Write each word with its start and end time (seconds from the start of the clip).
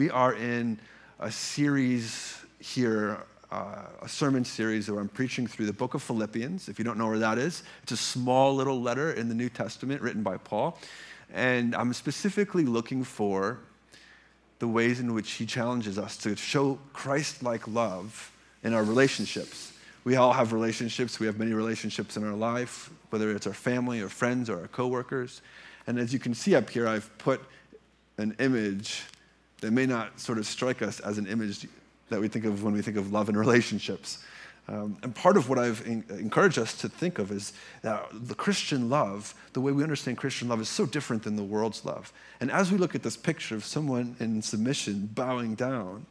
We 0.00 0.08
are 0.08 0.32
in 0.32 0.78
a 1.18 1.30
series 1.30 2.42
here, 2.58 3.18
uh, 3.52 3.82
a 4.00 4.08
sermon 4.08 4.46
series 4.46 4.90
where 4.90 4.98
I'm 4.98 5.10
preaching 5.10 5.46
through 5.46 5.66
the 5.66 5.74
book 5.74 5.92
of 5.92 6.02
Philippians. 6.02 6.70
If 6.70 6.78
you 6.78 6.86
don't 6.86 6.96
know 6.96 7.06
where 7.06 7.18
that 7.18 7.36
is, 7.36 7.64
it's 7.82 7.92
a 7.92 7.98
small 7.98 8.54
little 8.54 8.80
letter 8.80 9.12
in 9.12 9.28
the 9.28 9.34
New 9.34 9.50
Testament 9.50 10.00
written 10.00 10.22
by 10.22 10.38
Paul. 10.38 10.78
And 11.34 11.74
I'm 11.74 11.92
specifically 11.92 12.64
looking 12.64 13.04
for 13.04 13.58
the 14.58 14.66
ways 14.66 15.00
in 15.00 15.12
which 15.12 15.32
he 15.32 15.44
challenges 15.44 15.98
us 15.98 16.16
to 16.16 16.34
show 16.34 16.78
Christ 16.94 17.42
like 17.42 17.68
love 17.68 18.32
in 18.64 18.72
our 18.72 18.84
relationships. 18.84 19.74
We 20.04 20.16
all 20.16 20.32
have 20.32 20.54
relationships. 20.54 21.20
We 21.20 21.26
have 21.26 21.38
many 21.38 21.52
relationships 21.52 22.16
in 22.16 22.24
our 22.24 22.32
life, 22.32 22.88
whether 23.10 23.30
it's 23.32 23.46
our 23.46 23.52
family 23.52 24.00
or 24.00 24.08
friends 24.08 24.48
or 24.48 24.62
our 24.62 24.68
coworkers. 24.68 25.42
And 25.86 25.98
as 25.98 26.14
you 26.14 26.18
can 26.18 26.32
see 26.32 26.54
up 26.54 26.70
here, 26.70 26.88
I've 26.88 27.10
put 27.18 27.42
an 28.16 28.34
image 28.38 29.02
that 29.60 29.72
may 29.72 29.86
not 29.86 30.18
sort 30.18 30.38
of 30.38 30.46
strike 30.46 30.82
us 30.82 31.00
as 31.00 31.18
an 31.18 31.26
image 31.26 31.66
that 32.08 32.20
we 32.20 32.28
think 32.28 32.44
of 32.44 32.62
when 32.62 32.74
we 32.74 32.82
think 32.82 32.96
of 32.96 33.12
love 33.12 33.28
and 33.28 33.38
relationships. 33.38 34.18
Um, 34.68 34.98
and 35.02 35.14
part 35.14 35.36
of 35.36 35.48
what 35.48 35.58
I've 35.58 35.84
in, 35.86 36.04
encouraged 36.10 36.58
us 36.58 36.74
to 36.82 36.88
think 36.88 37.18
of 37.18 37.32
is 37.32 37.52
that 37.82 38.06
the 38.12 38.34
Christian 38.34 38.88
love, 38.88 39.34
the 39.52 39.60
way 39.60 39.72
we 39.72 39.82
understand 39.82 40.18
Christian 40.18 40.48
love, 40.48 40.60
is 40.60 40.68
so 40.68 40.86
different 40.86 41.24
than 41.24 41.36
the 41.36 41.42
world's 41.42 41.84
love. 41.84 42.12
And 42.40 42.50
as 42.50 42.70
we 42.70 42.78
look 42.78 42.94
at 42.94 43.02
this 43.02 43.16
picture 43.16 43.56
of 43.56 43.64
someone 43.64 44.16
in 44.20 44.42
submission 44.42 45.10
bowing 45.12 45.54
down, 45.54 46.06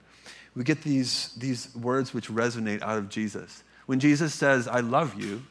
we 0.56 0.64
get 0.64 0.82
these, 0.82 1.34
these 1.38 1.74
words 1.76 2.14
which 2.14 2.30
resonate 2.30 2.82
out 2.82 2.98
of 2.98 3.08
Jesus. 3.08 3.64
When 3.86 4.00
Jesus 4.00 4.34
says, 4.34 4.68
I 4.68 4.82
love 4.82 5.20
you, 5.20 5.44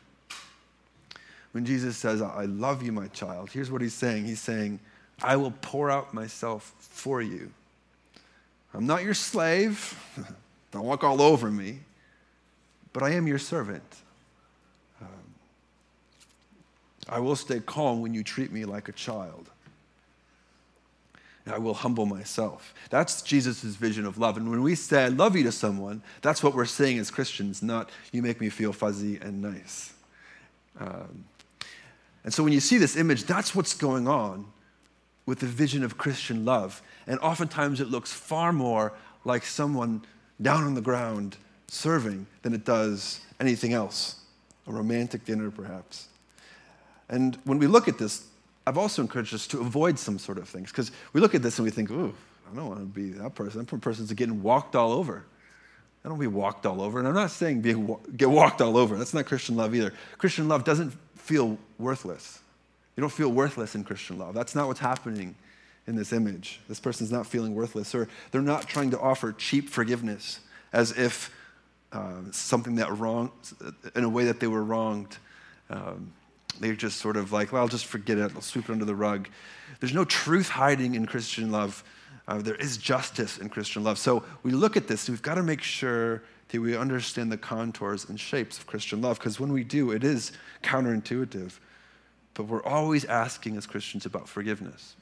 when 1.53 1.65
Jesus 1.65 1.97
says, 1.97 2.21
I 2.21 2.45
love 2.45 2.83
you, 2.83 2.93
my 2.93 3.09
child, 3.09 3.51
here's 3.51 3.71
what 3.71 3.81
he's 3.81 3.95
saying 3.95 4.27
He's 4.27 4.41
saying, 4.41 4.81
I 5.23 5.37
will 5.37 5.53
pour 5.63 5.91
out 5.91 6.13
myself 6.13 6.75
for 6.79 7.23
you. 7.23 7.51
I'm 8.79 8.87
not 8.87 9.03
your 9.03 9.13
slave. 9.13 10.01
Don't 10.71 10.85
walk 10.85 11.03
all 11.03 11.21
over 11.21 11.51
me, 11.51 11.81
but 12.93 13.03
I 13.03 13.11
am 13.11 13.27
your 13.27 13.41
servant. 13.41 13.83
Um, 15.03 15.09
I 17.09 17.19
will 17.19 17.35
stay 17.35 17.59
calm 17.59 18.03
when 18.03 18.15
you 18.15 18.23
treat 18.23 18.53
me 18.53 18.65
like 18.65 18.89
a 18.89 18.93
child. 18.93 19.51
I 21.45 21.59
will 21.59 21.75
humble 21.75 22.07
myself. 22.07 22.73
That's 22.89 23.21
Jesus' 23.21 23.65
vision 23.65 24.07
of 24.07 24.17
love. 24.17 24.37
And 24.37 24.49
when 24.49 24.63
we 24.63 24.77
say, 24.77 25.07
I 25.07 25.09
love 25.09 25.35
you 25.35 25.43
to 25.43 25.53
someone, 25.53 26.01
that's 26.23 26.41
what 26.45 26.55
we're 26.55 26.65
saying 26.65 27.01
as 27.01 27.11
Christians, 27.11 27.65
not 27.65 27.91
you 28.13 28.23
make 28.23 28.41
me 28.41 28.49
feel 28.49 28.73
fuzzy 28.73 29.17
and 29.17 29.43
nice. 29.43 29.93
Um, 30.79 31.25
and 32.23 32.33
so 32.33 32.45
when 32.45 32.53
you 32.53 32.61
see 32.61 32.79
this 32.79 32.97
image, 32.97 33.25
that's 33.25 33.57
what's 33.57 33.75
going 33.75 34.07
on 34.07 34.47
with 35.29 35.41
the 35.41 35.47
vision 35.47 35.85
of 35.85 35.99
Christian 35.99 36.47
love. 36.47 36.81
And 37.07 37.21
oftentimes 37.21 37.83
it 37.83 37.91
looks 37.91 38.11
far 38.11 38.51
more 38.51 38.95
like 39.27 39.45
someone 39.45 40.01
down 40.41 40.65
on 40.65 40.73
the 40.73 40.81
ground 40.81 41.37
serving 41.67 42.27
than 42.41 42.55
it 42.55 42.65
does 42.65 43.21
anything 43.39 43.75
else, 43.75 44.23
a 44.67 44.73
romantic 44.73 45.27
dinner 45.27 45.51
perhaps. 45.51 46.09
And 47.11 47.37
when 47.45 47.59
we 47.59 47.67
look 47.67 47.89
at 47.89 47.99
this, 47.99 48.27
I've 48.67 48.79
also 48.79 49.03
encouraged 49.03 49.35
us 49.35 49.47
to 49.49 49.61
avoid 49.61 49.99
some 49.99 50.19
sort 50.19 50.39
of 50.39 50.49
things 50.49 50.71
because 50.71 50.93
we 51.13 51.21
look 51.21 51.35
at 51.35 51.43
this 51.43 51.59
and 51.59 51.67
we 51.67 51.71
think, 51.71 51.91
ooh, 51.91 52.15
I 52.51 52.57
don't 52.57 52.67
want 52.67 52.81
to 52.81 52.87
be 52.87 53.11
that 53.19 53.35
person. 53.35 53.67
That 53.67 53.81
person's 53.83 54.11
getting 54.15 54.43
walked 54.43 54.75
all 54.77 54.93
over. 54.93 55.27
I 56.03 56.09
don't 56.09 56.17
want 56.17 56.23
to 56.23 56.31
be 56.31 56.37
walked 56.37 56.65
all 56.65 56.81
over. 56.81 57.01
And 57.01 57.07
I'm 57.07 57.13
not 57.13 57.33
saying 57.33 57.61
be, 57.61 57.75
get 58.17 58.31
walked 58.31 58.63
all 58.63 58.79
over. 58.79 58.97
That's 58.97 59.13
not 59.13 59.27
Christian 59.27 59.57
love 59.57 59.75
either. 59.75 59.93
Christian 60.17 60.49
love 60.49 60.65
doesn't 60.65 60.95
feel 61.17 61.59
worthless. 61.79 62.41
You 62.99 63.01
don't 63.01 63.13
feel 63.13 63.29
worthless 63.29 63.77
in 63.77 63.85
Christian 63.85 64.19
love. 64.19 64.35
That's 64.35 64.57
not 64.57 64.67
what's 64.67 64.81
happening 64.81 65.37
in 65.87 65.95
this 65.95 66.13
image. 66.13 66.59
This 66.69 66.81
person's 66.81 67.13
not 67.13 67.29
feeling 67.29 67.55
worthless, 67.55 67.95
or 67.95 68.09
they're 68.33 68.43
not 68.43 68.67
trying 68.67 68.91
to 68.91 68.99
offer 68.99 69.31
cheap 69.31 69.69
forgiveness 69.71 70.41
as 70.73 70.91
if 70.99 71.33
uh, 71.93 72.23
something 72.33 72.75
that 72.75 72.91
wrong, 72.99 73.31
in 73.95 74.03
a 74.03 74.09
way 74.09 74.25
that 74.25 74.41
they 74.41 74.49
were 74.49 74.65
wronged. 74.65 75.17
Um, 75.71 76.13
they're 76.59 76.75
just 76.75 76.99
sort 76.99 77.17
of 77.17 77.31
like, 77.31 77.53
well, 77.53 77.63
I'll 77.63 77.69
just 77.69 77.87
forget 77.87 78.19
it. 78.19 78.33
I'll 78.35 78.41
sweep 78.41 78.69
it 78.69 78.73
under 78.73 78.85
the 78.85 78.97
rug. 78.97 79.29
There's 79.79 79.95
no 79.95 80.05
truth 80.05 80.49
hiding 80.49 80.97
in 80.97 81.07
Christian 81.07 81.53
love. 81.53 81.85
Uh, 82.27 82.39
there 82.39 82.57
is 82.57 82.79
justice 82.79 83.39
in 83.39 83.49
Christian 83.49 83.85
love. 83.85 83.99
So 83.99 84.25
we 84.43 84.51
look 84.51 84.77
at 84.77 84.89
this, 84.89 85.09
we've 85.09 85.23
got 85.23 85.37
to 85.37 85.45
make 85.45 85.63
sure 85.63 86.25
that 86.49 86.61
we 86.61 86.77
understand 86.77 87.31
the 87.31 87.39
contours 87.39 88.09
and 88.09 88.19
shapes 88.19 88.59
of 88.59 88.67
Christian 88.67 89.01
love, 89.01 89.21
because 89.21 89.39
when 89.39 89.53
we 89.53 89.63
do, 89.63 89.93
it 89.93 90.03
is 90.03 90.33
counterintuitive. 90.65 91.53
But 92.39 92.45
we're 92.45 92.63
always 92.63 93.05
asking 93.05 93.59
as 93.59 93.67
Christians 93.67 94.07
about 94.07 94.29
forgiveness 94.29 94.95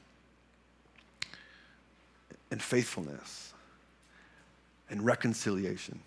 and 2.51 2.61
faithfulness 2.61 3.53
and 4.89 5.05
reconciliation. 5.05 6.01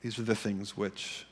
These 0.00 0.18
are 0.18 0.22
the 0.22 0.34
things 0.34 0.76
which 0.76 1.26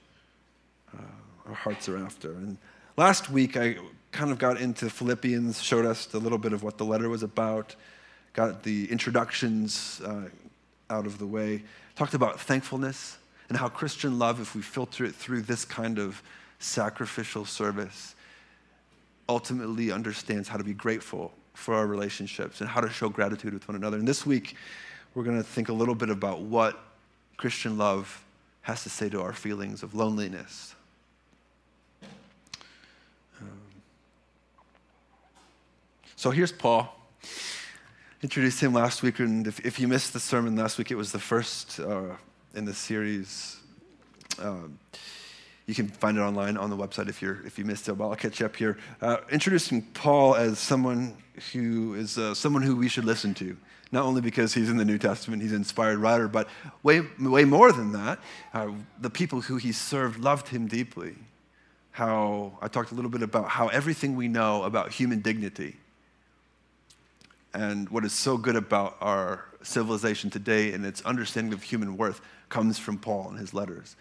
uh, 0.95 1.01
our 1.49 1.55
hearts 1.55 1.89
are 1.89 1.97
after. 1.97 2.33
And 2.33 2.59
Last 2.99 3.29
week, 3.29 3.59
I 3.59 3.77
kind 4.11 4.31
of 4.31 4.39
got 4.39 4.59
into 4.59 4.89
Philippians, 4.89 5.63
showed 5.63 5.85
us 5.85 6.15
a 6.15 6.19
little 6.19 6.39
bit 6.39 6.55
of 6.55 6.63
what 6.63 6.79
the 6.79 6.85
letter 6.87 7.11
was 7.11 7.23
about, 7.23 7.77
got 8.33 8.63
the 8.63 8.91
introductions 8.91 10.01
uh, 10.03 10.23
out 10.89 11.05
of 11.05 11.19
the 11.19 11.27
way, 11.27 11.63
talked 11.95 12.15
about 12.15 12.41
thankfulness 12.41 13.19
and 13.51 13.59
how 13.59 13.69
Christian 13.69 14.19
love, 14.19 14.41
if 14.41 14.55
we 14.55 14.63
filter 14.63 15.05
it 15.05 15.15
through 15.15 15.43
this 15.43 15.67
kind 15.67 15.99
of 15.99 16.23
sacrificial 16.59 17.45
service, 17.45 18.16
ultimately 19.29 19.91
understands 19.91 20.49
how 20.49 20.57
to 20.57 20.65
be 20.65 20.75
grateful 20.75 21.33
for 21.55 21.75
our 21.75 21.87
relationships 21.87 22.61
and 22.61 22.69
how 22.69 22.81
to 22.81 22.89
show 22.89 23.09
gratitude 23.09 23.53
with 23.53 23.67
one 23.67 23.77
another. 23.77 23.97
And 23.97 24.07
this 24.07 24.27
week, 24.27 24.57
we're 25.15 25.25
going 25.25 25.39
to 25.39 25.43
think 25.43 25.69
a 25.69 25.73
little 25.73 25.95
bit 25.95 26.11
about 26.11 26.41
what 26.41 26.79
Christian 27.37 27.79
love 27.79 28.25
has 28.63 28.83
to 28.83 28.91
say 28.91 29.09
to 29.09 29.21
our 29.23 29.33
feelings 29.33 29.83
of 29.83 29.95
loneliness, 29.95 30.77
So 36.19 36.31
here's 36.31 36.51
Paul. 36.51 36.93
Introduced 38.23 38.61
him 38.63 38.73
last 38.73 39.03
week, 39.03 39.19
and 39.19 39.47
if, 39.47 39.61
if 39.67 39.79
you 39.79 39.87
missed 39.87 40.15
the 40.15 40.19
sermon 40.19 40.57
last 40.57 40.79
week, 40.79 40.91
it 40.91 40.95
was 40.95 41.13
the 41.13 41.19
first 41.19 41.79
uh, 41.79 42.17
in 42.55 42.65
the 42.65 42.73
series. 42.73 43.59
Um, 44.39 44.79
you 45.67 45.75
can 45.75 45.89
find 45.89 46.17
it 46.17 46.21
online 46.21 46.57
on 46.57 46.71
the 46.71 46.77
website 46.77 47.09
if, 47.09 47.21
you're, 47.21 47.45
if 47.45 47.59
you 47.59 47.65
missed 47.65 47.89
it, 47.89 47.95
but 47.95 48.09
I'll 48.09 48.17
catch 48.17 48.39
you 48.41 48.47
up 48.47 48.55
here. 48.55 48.79
Uh, 49.01 49.19
introducing 49.31 49.83
Paul 49.83 50.37
as 50.37 50.59
someone 50.61 51.17
who 51.53 51.95
is 51.95 52.17
uh, 52.17 52.35
someone 52.35 52.63
who 52.63 52.77
we 52.77 52.89
should 52.89 53.05
listen 53.05 53.35
to, 53.35 53.57
not 53.91 54.05
only 54.05 54.21
because 54.21 54.55
he's 54.55 54.71
in 54.71 54.77
the 54.77 54.85
New 54.85 54.99
Testament, 54.99 55.43
he's 55.43 55.51
an 55.51 55.59
inspired 55.59 55.99
writer, 55.99 56.29
but 56.29 56.49
way, 56.83 57.03
way 57.21 57.45
more 57.45 57.73
than 57.73 57.93
that, 57.93 58.21
uh, 58.55 58.69
the 59.01 59.11
people 59.11 59.41
who 59.41 59.57
he 59.57 59.73
served 59.73 60.21
loved 60.21 60.49
him 60.49 60.69
deeply. 60.69 61.17
How 61.91 62.59
I 62.63 62.69
talked 62.69 62.93
a 62.93 62.95
little 62.95 63.11
bit 63.11 63.23
about 63.23 63.49
how 63.49 63.69
everything 63.69 64.17
we 64.17 64.29
know 64.29 64.63
about 64.63 64.93
human 64.93 65.21
dignity 65.21 65.77
and 67.55 67.89
what 67.89 68.05
is 68.05 68.13
so 68.13 68.37
good 68.37 68.55
about 68.55 68.97
our 69.01 69.47
civilization 69.63 70.31
today 70.31 70.73
and 70.73 70.85
its 70.85 71.01
understanding 71.03 71.53
of 71.55 71.63
human 71.63 71.97
worth 71.97 72.21
comes 72.51 72.79
from 72.79 72.99
Paul 72.99 73.31
and 73.31 73.39
his 73.39 73.55
letters. 73.55 73.97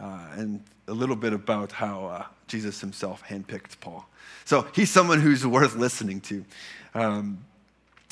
Uh, 0.00 0.26
and 0.36 0.62
a 0.86 0.92
little 0.92 1.16
bit 1.16 1.32
about 1.32 1.72
how 1.72 2.06
uh, 2.06 2.24
Jesus 2.46 2.80
himself 2.80 3.22
handpicked 3.28 3.80
Paul. 3.80 4.08
So 4.44 4.66
he's 4.74 4.90
someone 4.90 5.20
who's 5.20 5.46
worth 5.46 5.76
listening 5.76 6.20
to. 6.22 6.44
Um, 6.94 7.44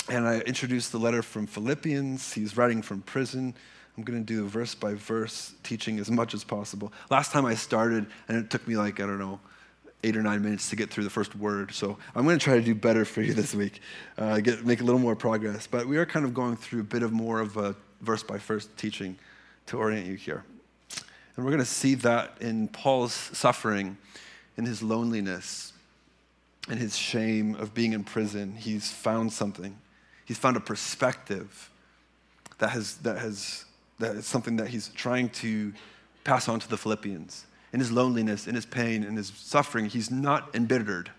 and 0.09 0.27
I 0.27 0.41
introduced 0.41 0.93
the 0.93 0.99
letter 0.99 1.23
from 1.23 1.47
Philippians. 1.47 2.33
He's 2.33 2.57
writing 2.57 2.83
from 2.83 3.03
prison. 3.03 3.55
I'm 3.97 4.05
going 4.05 4.19
to 4.19 4.25
do 4.25 4.47
verse 4.47 4.75
by 4.75 4.95
verse 4.95 5.55
teaching 5.63 5.99
as 5.99 6.11
much 6.11 6.35
as 6.35 6.45
possible. 6.45 6.93
Last 7.11 7.33
time 7.33 7.47
I 7.47 7.55
started, 7.55 8.07
and 8.29 8.37
it 8.37 8.51
took 8.51 8.67
me 8.69 8.77
like, 8.77 9.01
I 9.01 9.07
don't 9.07 9.19
know, 9.19 9.41
eight 10.05 10.17
or 10.17 10.23
nine 10.23 10.43
minutes 10.43 10.71
to 10.71 10.77
get 10.77 10.91
through 10.91 11.05
the 11.05 11.11
first 11.11 11.35
word. 11.35 11.73
So 11.73 11.97
I'm 12.15 12.25
going 12.25 12.39
to 12.39 12.45
try 12.45 12.57
to 12.57 12.63
do 12.63 12.75
better 12.75 13.05
for 13.05 13.23
you 13.23 13.33
this 13.33 13.55
week, 13.55 13.81
uh, 14.19 14.41
get, 14.41 14.67
make 14.67 14.81
a 14.81 14.85
little 14.85 15.01
more 15.01 15.17
progress. 15.17 15.67
But 15.67 15.87
we 15.87 15.97
are 15.97 16.07
kind 16.07 16.25
of 16.25 16.35
going 16.35 16.57
through 16.57 16.81
a 16.81 16.85
bit 16.85 17.03
of 17.03 17.13
more 17.13 17.41
of 17.41 17.57
a 17.57 17.75
verse 18.03 18.23
by 18.23 18.39
verse 18.39 18.69
teaching 18.77 19.17
to 19.67 19.79
orient 19.79 20.07
you 20.07 20.15
here. 20.15 20.45
And 21.37 21.45
we're 21.45 21.51
going 21.51 21.65
to 21.65 21.71
see 21.71 21.95
that 21.97 22.39
in 22.41 22.69
Paul's 22.69 23.13
suffering, 23.13 23.97
in 24.57 24.65
his 24.65 24.83
loneliness, 24.83 25.73
in 26.69 26.79
his 26.79 26.97
shame 26.97 27.55
of 27.57 27.75
being 27.75 27.93
in 27.93 28.05
prison. 28.05 28.55
He's 28.57 28.91
found 28.91 29.33
something. 29.33 29.77
He's 30.25 30.39
found 30.39 30.57
a 30.57 30.61
perspective 30.61 31.71
that 32.59 32.71
has, 32.71 32.97
that 32.99 33.19
has 33.19 33.67
that 33.99 34.17
is 34.17 34.27
something 34.27 34.57
that 34.57 34.69
he's 34.69 34.89
trying 34.89 35.29
to 35.31 35.73
pass 36.25 36.49
on 36.49 36.61
to 36.61 36.69
the 36.69 36.77
Philippians 36.77 37.47
in 37.73 37.81
his 37.81 37.91
loneliness, 37.91 38.47
in 38.47 38.55
his 38.55 38.67
pain, 38.67 39.05
in 39.05 39.17
his 39.17 39.29
suffering, 39.29 39.87
he's 39.87 40.11
not 40.11 40.55
embittered. 40.55 41.11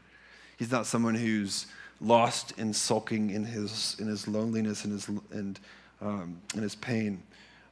He's 0.58 0.72
not 0.72 0.86
someone 0.86 1.16
who's 1.16 1.68
lost 2.02 2.54
in 2.58 2.74
sulking 2.74 3.30
in 3.31 3.44
his, 3.44 3.96
in 4.00 4.08
his 4.08 4.28
loneliness 4.28 4.84
and 4.84 4.94
his, 4.94 5.08
and, 5.31 5.60
um, 6.02 6.42
in 6.56 6.62
his 6.62 6.75
pain. 6.75 7.22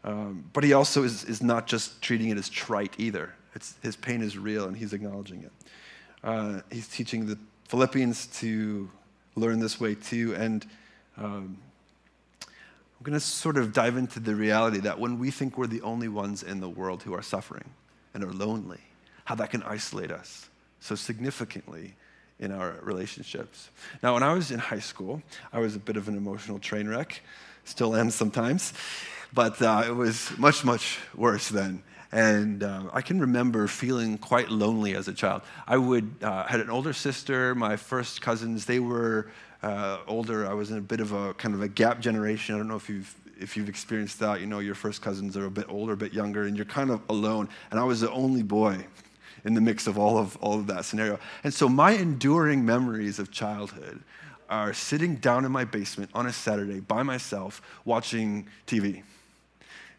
Um, 0.05 0.45
but 0.53 0.63
he 0.63 0.73
also 0.73 1.03
is, 1.03 1.23
is 1.23 1.41
not 1.41 1.65
just 1.65 1.99
treating 2.01 2.29
it 2.29 2.37
as 2.37 2.47
trite 2.47 2.93
either. 2.99 3.33
It's, 3.55 3.73
his 3.81 3.95
pain 3.95 4.21
is 4.21 4.37
real 4.37 4.65
and 4.65 4.77
he's 4.77 4.93
acknowledging 4.93 5.41
it. 5.41 5.51
Uh, 6.23 6.61
he's 6.71 6.87
teaching 6.87 7.25
the 7.25 7.37
Philippians 7.67 8.27
to 8.39 8.89
learn 9.35 9.59
this 9.59 9.79
way 9.79 9.95
too. 9.95 10.35
And 10.35 10.65
um, 11.17 11.57
I'm 12.43 13.03
going 13.03 13.13
to 13.13 13.19
sort 13.19 13.57
of 13.57 13.73
dive 13.73 13.97
into 13.97 14.19
the 14.19 14.35
reality 14.35 14.79
that 14.81 14.99
when 14.99 15.17
we 15.17 15.31
think 15.31 15.57
we're 15.57 15.67
the 15.67 15.81
only 15.81 16.07
ones 16.07 16.43
in 16.43 16.59
the 16.59 16.69
world 16.69 17.01
who 17.01 17.15
are 17.15 17.23
suffering 17.23 17.69
and 18.13 18.23
are 18.23 18.31
lonely, 18.31 18.81
how 19.25 19.33
that 19.35 19.49
can 19.49 19.63
isolate 19.63 20.11
us 20.11 20.49
so 20.81 20.93
significantly 20.93 21.95
in 22.39 22.51
our 22.51 22.75
relationships. 22.83 23.69
Now, 24.03 24.13
when 24.13 24.23
I 24.23 24.33
was 24.33 24.51
in 24.51 24.59
high 24.59 24.79
school, 24.79 25.23
I 25.51 25.59
was 25.59 25.75
a 25.75 25.79
bit 25.79 25.97
of 25.97 26.07
an 26.07 26.15
emotional 26.15 26.59
train 26.59 26.87
wreck, 26.87 27.21
still 27.63 27.95
am 27.95 28.11
sometimes, 28.11 28.73
but 29.35 29.61
uh, 29.61 29.83
it 29.85 29.91
was 29.91 30.35
much, 30.37 30.63
much 30.63 30.97
worse 31.13 31.49
then. 31.49 31.83
And 32.11 32.63
uh, 32.63 32.83
I 32.93 33.01
can 33.01 33.19
remember 33.19 33.67
feeling 33.67 34.17
quite 34.17 34.49
lonely 34.49 34.95
as 34.95 35.09
a 35.09 35.13
child. 35.13 35.41
I 35.67 35.75
would 35.75 36.15
uh, 36.21 36.45
had 36.45 36.61
an 36.61 36.69
older 36.69 36.93
sister. 36.93 37.53
My 37.53 37.75
first 37.75 38.21
cousins, 38.21 38.65
they 38.65 38.79
were 38.79 39.29
uh, 39.61 39.97
older. 40.07 40.47
I 40.47 40.53
was 40.53 40.71
in 40.71 40.77
a 40.77 40.81
bit 40.81 41.01
of 41.01 41.11
a 41.11 41.33
kind 41.33 41.53
of 41.53 41.61
a 41.61 41.67
gap 41.67 41.99
generation. 41.99 42.55
I 42.55 42.57
don't 42.57 42.69
know 42.69 42.77
if 42.77 42.89
you've 42.89 43.13
if 43.37 43.57
you've 43.57 43.67
experienced 43.67 44.19
that. 44.19 44.39
You 44.39 44.47
know, 44.47 44.59
your 44.59 44.75
first 44.75 45.01
cousins 45.01 45.35
are 45.35 45.45
a 45.45 45.51
bit 45.51 45.65
older, 45.67 45.91
a 45.91 45.97
bit 45.97 46.13
younger, 46.13 46.43
and 46.43 46.55
you're 46.55 46.65
kind 46.65 46.89
of 46.89 47.01
alone. 47.09 47.49
And 47.69 47.79
I 47.79 47.83
was 47.83 47.99
the 47.99 48.11
only 48.11 48.43
boy 48.43 48.85
in 49.43 49.53
the 49.53 49.61
mix 49.61 49.85
of 49.85 49.99
all 49.99 50.17
of 50.17 50.37
all 50.37 50.53
of 50.53 50.67
that 50.67 50.85
scenario. 50.85 51.19
And 51.43 51.53
so 51.53 51.67
my 51.67 51.91
enduring 51.91 52.65
memories 52.65 53.19
of 53.19 53.29
childhood 53.29 54.01
are 54.49 54.73
sitting 54.73 55.15
down 55.15 55.43
in 55.43 55.51
my 55.51 55.65
basement 55.65 56.11
on 56.13 56.27
a 56.27 56.33
Saturday 56.33 56.79
by 56.79 57.03
myself 57.03 57.61
watching 57.83 58.47
TV, 58.67 59.03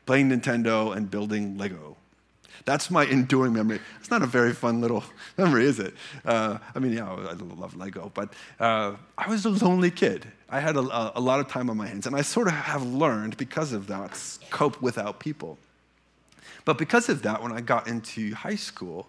playing 0.07 0.31
Nintendo 0.31 0.97
and 0.97 1.11
building 1.11 1.59
Lego 1.59 1.97
that's 2.67 2.91
my 2.91 3.05
enduring 3.05 3.53
memory. 3.53 3.79
It's 4.01 4.11
not 4.11 4.23
a 4.23 4.27
very 4.27 4.53
fun 4.53 4.81
little 4.81 5.05
memory, 5.39 5.65
is 5.67 5.79
it? 5.79 5.95
Uh, 6.25 6.59
I 6.75 6.79
mean, 6.81 6.93
yeah, 6.93 7.09
I 7.09 7.33
love 7.33 7.77
Lego, 7.77 8.11
but 8.13 8.35
uh, 8.59 8.97
I 9.17 9.31
was 9.31 9.45
a 9.45 9.51
lonely 9.51 9.91
kid. 9.91 10.27
I 10.51 10.61
had 10.61 10.77
a, 10.77 10.81
a, 11.17 11.21
lot 11.21 11.41
of 11.41 11.49
time 11.49 11.71
on 11.71 11.77
my 11.77 11.87
hands, 11.87 12.07
and 12.07 12.15
I 12.15 12.23
sort 12.23 12.49
of 12.49 12.55
have 12.55 12.83
learned 12.83 13.37
because 13.37 13.73
of 13.73 13.87
that 13.87 14.15
to 14.15 14.47
cope 14.51 14.83
without 14.83 15.21
people. 15.21 15.59
But 16.65 16.77
because 16.77 17.09
of 17.09 17.23
that, 17.23 17.41
when 17.41 17.53
I 17.53 17.61
got 17.61 17.87
into 17.87 18.35
high 18.35 18.57
school, 18.57 19.07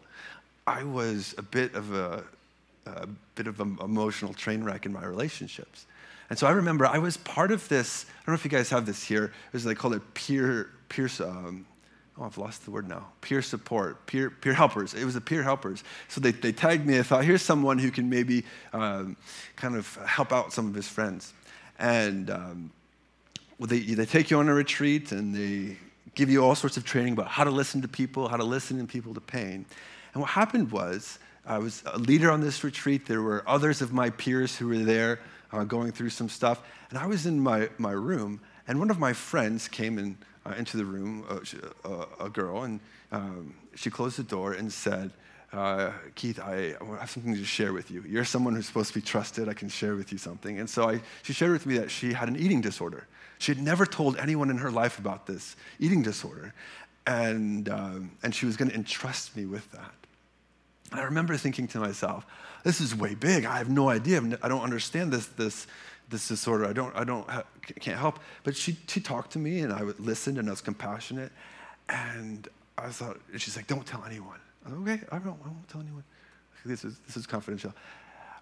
I 0.67 0.83
was 0.83 1.33
a 1.39 1.41
bit 1.41 1.73
of 1.73 1.93
a, 1.95 2.23
a 2.85 3.07
bit 3.33 3.47
of 3.47 3.59
an 3.59 3.77
emotional 3.81 4.35
train 4.35 4.63
wreck 4.63 4.85
in 4.85 4.93
my 4.93 5.03
relationships. 5.03 5.87
And 6.29 6.37
so 6.37 6.47
I 6.47 6.51
remember 6.51 6.85
I 6.85 6.97
was 6.97 7.17
part 7.17 7.51
of 7.51 7.67
this. 7.69 8.05
I 8.05 8.25
don't 8.25 8.33
know 8.33 8.35
if 8.35 8.43
you 8.43 8.51
guys 8.51 8.69
have 8.69 8.85
this 8.85 9.03
here. 9.03 9.25
It 9.25 9.53
was 9.53 9.63
they 9.63 9.75
call 9.75 9.93
it 9.93 10.13
peer 10.13 10.69
peer 10.89 11.09
um, 11.21 11.65
oh, 12.19 12.23
I've 12.23 12.37
lost 12.37 12.65
the 12.65 12.71
word 12.71 12.87
now. 12.87 13.07
Peer 13.21 13.41
support, 13.41 14.05
peer, 14.05 14.29
peer 14.29 14.53
helpers. 14.53 14.93
It 14.93 15.05
was 15.05 15.13
the 15.13 15.21
peer 15.21 15.43
helpers. 15.43 15.83
So 16.07 16.21
they, 16.21 16.31
they 16.31 16.51
tagged 16.51 16.85
me. 16.85 16.99
I 16.99 17.03
thought, 17.03 17.23
here's 17.23 17.41
someone 17.41 17.77
who 17.79 17.91
can 17.91 18.09
maybe 18.09 18.43
um, 18.73 19.17
kind 19.55 19.75
of 19.75 19.95
help 20.05 20.31
out 20.31 20.53
some 20.53 20.67
of 20.67 20.73
his 20.73 20.87
friends. 20.87 21.33
And 21.79 22.29
um, 22.29 22.71
well, 23.59 23.67
they, 23.67 23.79
they 23.79 24.05
take 24.05 24.31
you 24.31 24.39
on 24.39 24.49
a 24.49 24.53
retreat 24.53 25.11
and 25.11 25.35
they 25.35 25.77
give 26.15 26.29
you 26.29 26.43
all 26.43 26.55
sorts 26.55 26.77
of 26.77 26.83
training 26.83 27.13
about 27.13 27.27
how 27.27 27.43
to 27.43 27.51
listen 27.51 27.81
to 27.81 27.87
people, 27.87 28.27
how 28.27 28.37
to 28.37 28.43
listen 28.43 28.79
in 28.79 28.87
people 28.87 29.13
to 29.13 29.21
pain. 29.21 29.65
And 30.13 30.21
what 30.21 30.31
happened 30.31 30.71
was, 30.71 31.19
I 31.45 31.59
was 31.59 31.81
a 31.85 31.97
leader 31.97 32.29
on 32.29 32.41
this 32.41 32.63
retreat. 32.63 33.05
There 33.05 33.21
were 33.21 33.41
others 33.47 33.81
of 33.81 33.93
my 33.93 34.09
peers 34.09 34.57
who 34.57 34.67
were 34.67 34.79
there 34.79 35.19
uh, 35.51 35.63
going 35.63 35.91
through 35.91 36.09
some 36.09 36.29
stuff. 36.29 36.61
And 36.89 36.97
I 36.97 37.05
was 37.05 37.25
in 37.25 37.39
my, 37.39 37.69
my 37.77 37.91
room, 37.91 38.41
and 38.67 38.79
one 38.79 38.89
of 38.89 38.99
my 38.99 39.13
friends 39.13 39.67
came 39.67 39.97
and 39.97 40.17
uh, 40.45 40.53
into 40.57 40.77
the 40.77 40.85
room, 40.85 41.25
uh, 41.29 41.39
she, 41.43 41.57
uh, 41.83 42.05
a 42.19 42.29
girl, 42.29 42.63
and 42.63 42.79
um, 43.11 43.53
she 43.75 43.89
closed 43.89 44.17
the 44.17 44.23
door 44.23 44.53
and 44.53 44.71
said, 44.71 45.11
uh, 45.53 45.91
Keith, 46.15 46.39
I, 46.39 46.75
I, 46.81 46.99
have 46.99 47.09
something 47.09 47.33
to 47.33 47.45
share 47.45 47.71
with 47.71 47.89
you. 47.89 48.03
You're 48.07 48.25
someone 48.25 48.53
who's 48.55 48.65
supposed 48.65 48.89
to 48.89 48.99
be 48.99 49.01
trusted. 49.01 49.47
I 49.47 49.53
can 49.53 49.69
share 49.69 49.95
with 49.95 50.11
you 50.11 50.17
something. 50.17 50.59
And 50.59 50.69
so 50.69 50.89
I, 50.89 51.01
she 51.23 51.31
shared 51.33 51.51
with 51.53 51.65
me 51.65 51.77
that 51.77 51.89
she 51.89 52.13
had 52.13 52.27
an 52.27 52.35
eating 52.35 52.59
disorder. 52.59 53.07
She 53.39 53.53
had 53.53 53.61
never 53.61 53.85
told 53.85 54.17
anyone 54.17 54.49
in 54.49 54.57
her 54.57 54.71
life 54.71 54.99
about 54.99 55.25
this 55.25 55.55
eating 55.79 56.01
disorder. 56.01 56.53
And, 57.05 57.69
um, 57.69 58.11
and 58.23 58.35
she 58.35 58.45
was 58.45 58.57
going 58.57 58.69
to 58.69 58.75
entrust 58.75 59.37
me 59.37 59.45
with 59.45 59.71
that. 59.71 59.93
And 60.91 60.99
I 60.99 61.03
remember 61.03 61.35
thinking 61.37 61.67
to 61.69 61.79
myself, 61.79 62.25
this 62.63 62.81
is 62.81 62.95
way 62.95 63.15
big. 63.15 63.45
I 63.45 63.57
have 63.57 63.69
no 63.69 63.89
idea. 63.89 64.21
I 64.41 64.47
don't 64.47 64.61
understand 64.61 65.11
this, 65.11 65.27
this, 65.27 65.67
this 66.09 66.27
disorder. 66.27 66.65
I 66.65 66.73
don't, 66.73 66.95
I 66.95 67.03
don't, 67.03 67.27
can't 67.79 67.99
help. 67.99 68.19
But 68.43 68.55
she, 68.55 68.77
she 68.87 68.99
talked 68.99 69.31
to 69.31 69.39
me 69.39 69.59
and 69.59 69.73
I 69.73 69.83
would 69.83 69.99
listened 69.99 70.37
and 70.37 70.47
I 70.47 70.51
was 70.51 70.61
compassionate. 70.61 71.31
And 71.89 72.47
I 72.77 72.89
thought, 72.89 73.19
she's 73.37 73.55
like, 73.55 73.67
don't 73.67 73.85
tell 73.85 74.03
anyone. 74.05 74.39
I 74.65 74.69
was, 74.69 74.79
okay, 74.79 75.05
I 75.11 75.17
won't, 75.17 75.39
I 75.43 75.47
won't 75.47 75.67
tell 75.67 75.81
anyone. 75.81 76.03
This 76.65 76.83
is, 76.83 76.99
this 77.05 77.17
is 77.17 77.25
confidential. 77.25 77.73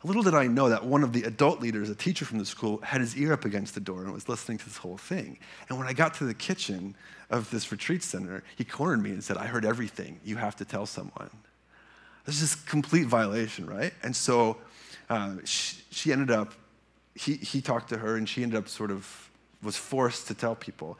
Little 0.04 0.22
did 0.22 0.36
I 0.36 0.46
know 0.46 0.70
that 0.70 0.86
one 0.86 1.04
of 1.04 1.14
the 1.14 1.24
adult 1.24 1.62
leaders, 1.62 1.90
a 1.90 1.96
teacher 1.96 2.26
from 2.26 2.38
the 2.38 2.46
school, 2.46 2.80
had 2.82 3.02
his 3.02 3.18
ear 3.18 3.34
up 3.34 3.44
against 3.44 3.74
the 3.74 3.80
door 3.80 4.04
and 4.04 4.14
was 4.14 4.30
listening 4.30 4.60
to 4.60 4.66
this 4.66 4.78
whole 4.78 4.98
thing. 4.98 5.40
And 5.68 5.80
when 5.80 5.88
I 5.88 5.94
got 5.94 6.14
to 6.16 6.26
the 6.26 6.34
kitchen 6.34 6.96
of 7.32 7.50
this 7.50 7.72
retreat 7.72 8.04
center, 8.04 8.44
he 8.56 8.64
cornered 8.64 9.02
me 9.02 9.12
and 9.12 9.24
said, 9.24 9.38
I 9.38 9.48
heard 9.48 9.66
everything. 9.66 10.20
You 10.24 10.36
have 10.36 10.56
to 10.58 10.66
tell 10.66 10.86
someone. 10.86 11.30
This 12.25 12.42
is 12.42 12.56
complete 12.56 13.07
violation, 13.07 13.66
right? 13.66 13.94
And 14.04 14.16
so 14.16 14.57
uh, 15.10 15.36
she, 15.44 15.77
she 15.92 16.12
ended 16.12 16.31
up 16.31 16.54
he, 17.16 17.36
he 17.36 17.62
talked 17.62 17.89
to 17.89 17.98
her 17.98 18.18
and 18.18 18.27
she 18.27 18.44
ended 18.44 18.57
up 18.57 18.68
sort 18.68 18.92
of 18.92 19.30
was 19.63 19.77
forced 19.77 20.27
to 20.27 20.33
tell 20.33 20.56
people. 20.56 20.98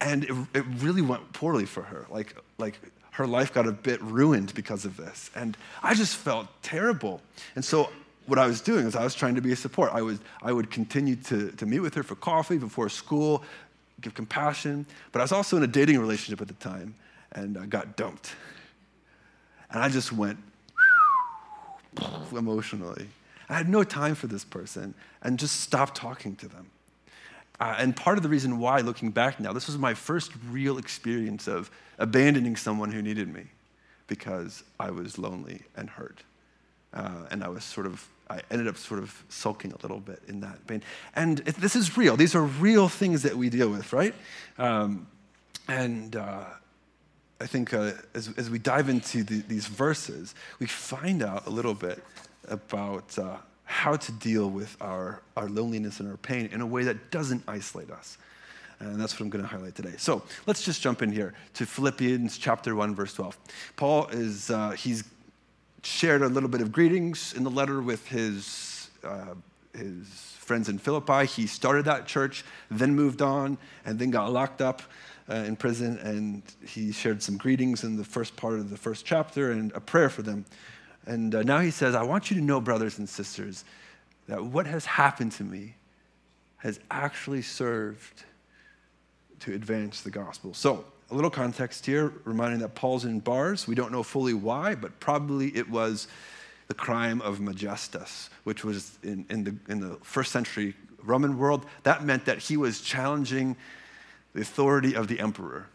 And 0.00 0.24
it, 0.24 0.34
it 0.54 0.64
really 0.78 1.02
went 1.02 1.32
poorly 1.32 1.66
for 1.66 1.82
her. 1.82 2.06
Like, 2.10 2.34
like 2.58 2.80
her 3.12 3.26
life 3.26 3.52
got 3.52 3.66
a 3.66 3.72
bit 3.72 4.00
ruined 4.02 4.54
because 4.54 4.86
of 4.86 4.96
this. 4.96 5.30
And 5.36 5.56
I 5.82 5.94
just 5.94 6.16
felt 6.16 6.48
terrible. 6.62 7.20
And 7.54 7.64
so 7.64 7.90
what 8.26 8.38
I 8.38 8.46
was 8.46 8.62
doing 8.62 8.86
is 8.86 8.96
I 8.96 9.04
was 9.04 9.14
trying 9.14 9.34
to 9.34 9.42
be 9.42 9.52
a 9.52 9.56
support. 9.56 9.90
I, 9.92 10.00
was, 10.00 10.18
I 10.42 10.52
would 10.52 10.70
continue 10.70 11.16
to, 11.16 11.50
to 11.52 11.66
meet 11.66 11.80
with 11.80 11.94
her 11.94 12.02
for 12.02 12.14
coffee 12.14 12.56
before 12.56 12.88
school, 12.88 13.44
give 14.00 14.14
compassion. 14.14 14.86
But 15.12 15.20
I 15.20 15.22
was 15.22 15.32
also 15.32 15.58
in 15.58 15.62
a 15.62 15.68
dating 15.68 15.98
relationship 15.98 16.40
at 16.40 16.48
the 16.48 16.54
time 16.54 16.94
and 17.32 17.58
I 17.58 17.66
got 17.66 17.96
dumped. 17.96 18.34
And 19.70 19.82
I 19.82 19.88
just 19.90 20.12
went 20.12 20.38
emotionally. 22.32 23.08
I 23.48 23.54
had 23.54 23.68
no 23.68 23.82
time 23.82 24.14
for 24.14 24.26
this 24.26 24.44
person 24.44 24.94
and 25.22 25.38
just 25.38 25.60
stopped 25.60 25.96
talking 25.96 26.36
to 26.36 26.48
them. 26.48 26.70
Uh, 27.58 27.74
and 27.78 27.94
part 27.94 28.16
of 28.16 28.22
the 28.22 28.28
reason 28.28 28.58
why, 28.58 28.80
looking 28.80 29.10
back 29.10 29.38
now, 29.38 29.52
this 29.52 29.66
was 29.66 29.76
my 29.76 29.92
first 29.92 30.32
real 30.50 30.78
experience 30.78 31.46
of 31.46 31.70
abandoning 31.98 32.56
someone 32.56 32.90
who 32.90 33.02
needed 33.02 33.28
me 33.28 33.44
because 34.06 34.64
I 34.78 34.90
was 34.90 35.18
lonely 35.18 35.62
and 35.76 35.90
hurt. 35.90 36.22
Uh, 36.94 37.26
and 37.30 37.44
I 37.44 37.48
was 37.48 37.62
sort 37.62 37.86
of, 37.86 38.06
I 38.30 38.40
ended 38.50 38.66
up 38.66 38.76
sort 38.76 39.00
of 39.00 39.22
sulking 39.28 39.72
a 39.72 39.76
little 39.82 40.00
bit 40.00 40.22
in 40.26 40.40
that 40.40 40.66
pain. 40.66 40.82
And 41.14 41.40
it, 41.40 41.56
this 41.56 41.76
is 41.76 41.96
real. 41.96 42.16
These 42.16 42.34
are 42.34 42.42
real 42.42 42.88
things 42.88 43.22
that 43.22 43.36
we 43.36 43.50
deal 43.50 43.68
with, 43.68 43.92
right? 43.92 44.14
Um, 44.58 45.06
and 45.68 46.16
uh, 46.16 46.44
I 47.40 47.46
think 47.46 47.72
uh, 47.72 47.92
as, 48.14 48.30
as, 48.36 48.50
we 48.50 48.58
dive 48.58 48.90
into 48.90 49.24
the, 49.24 49.40
these 49.40 49.66
verses, 49.66 50.34
we 50.58 50.66
find 50.66 51.22
out 51.22 51.46
a 51.46 51.50
little 51.50 51.72
bit 51.72 52.02
about 52.48 53.18
uh, 53.18 53.38
how 53.64 53.96
to 53.96 54.12
deal 54.12 54.50
with 54.50 54.76
our, 54.80 55.22
our 55.36 55.48
loneliness 55.48 56.00
and 56.00 56.10
our 56.10 56.18
pain 56.18 56.50
in 56.52 56.60
a 56.60 56.66
way 56.66 56.84
that 56.84 57.10
doesn't 57.10 57.42
isolate 57.48 57.90
us. 57.90 58.18
And 58.78 59.00
that's 59.00 59.14
what 59.14 59.22
I'm 59.22 59.30
going 59.30 59.44
to 59.44 59.48
highlight 59.48 59.74
today. 59.74 59.94
So 59.96 60.22
let's 60.46 60.62
just 60.62 60.82
jump 60.82 61.02
in 61.02 61.12
here 61.12 61.32
to 61.54 61.64
Philippians 61.64 62.36
chapter 62.36 62.74
1, 62.74 62.94
verse 62.94 63.14
12. 63.14 63.38
Paul 63.76 64.08
is, 64.08 64.50
uh, 64.50 64.70
he's 64.72 65.04
shared 65.82 66.22
a 66.22 66.28
little 66.28 66.48
bit 66.48 66.60
of 66.60 66.72
greetings 66.72 67.32
in 67.32 67.44
the 67.44 67.50
letter 67.50 67.80
with 67.80 68.06
his, 68.08 68.90
uh, 69.02 69.34
his 69.74 70.06
friends 70.38 70.68
in 70.68 70.78
Philippi. 70.78 71.26
He 71.26 71.46
started 71.46 71.86
that 71.86 72.06
church, 72.06 72.44
then 72.70 72.94
moved 72.94 73.22
on, 73.22 73.56
and 73.84 73.98
then 73.98 74.10
got 74.10 74.30
locked 74.30 74.60
up 74.60 74.82
uh, 75.30 75.34
in 75.34 75.56
prison. 75.56 75.98
And 75.98 76.42
he 76.66 76.92
shared 76.92 77.22
some 77.22 77.36
greetings 77.36 77.84
in 77.84 77.96
the 77.96 78.04
first 78.04 78.36
part 78.36 78.54
of 78.54 78.70
the 78.70 78.76
first 78.76 79.06
chapter 79.06 79.52
and 79.52 79.72
a 79.72 79.80
prayer 79.80 80.08
for 80.08 80.22
them. 80.22 80.44
And 81.06 81.34
uh, 81.34 81.42
now 81.42 81.60
he 81.60 81.70
says, 81.70 81.94
I 81.94 82.02
want 82.02 82.30
you 82.30 82.36
to 82.36 82.42
know, 82.42 82.60
brothers 82.60 82.98
and 82.98 83.08
sisters, 83.08 83.64
that 84.28 84.44
what 84.44 84.66
has 84.66 84.84
happened 84.84 85.32
to 85.32 85.44
me 85.44 85.74
has 86.58 86.78
actually 86.90 87.42
served 87.42 88.24
to 89.40 89.54
advance 89.54 90.02
the 90.02 90.10
gospel. 90.10 90.52
So, 90.52 90.84
a 91.10 91.14
little 91.14 91.30
context 91.30 91.86
here, 91.86 92.12
reminding 92.24 92.60
that 92.60 92.76
Paul's 92.76 93.04
in 93.04 93.18
bars. 93.18 93.66
We 93.66 93.74
don't 93.74 93.90
know 93.90 94.04
fully 94.04 94.34
why, 94.34 94.76
but 94.76 95.00
probably 95.00 95.48
it 95.56 95.68
was 95.68 96.06
the 96.68 96.74
crime 96.74 97.20
of 97.22 97.40
maiestas, 97.40 98.28
which 98.44 98.64
was 98.64 98.96
in, 99.02 99.26
in, 99.28 99.42
the, 99.42 99.56
in 99.68 99.80
the 99.80 99.96
first 100.02 100.30
century 100.30 100.74
Roman 101.02 101.36
world. 101.36 101.66
That 101.82 102.04
meant 102.04 102.26
that 102.26 102.38
he 102.38 102.56
was 102.56 102.80
challenging 102.80 103.56
the 104.32 104.40
authority 104.40 104.94
of 104.94 105.08
the 105.08 105.20
emperor. 105.20 105.66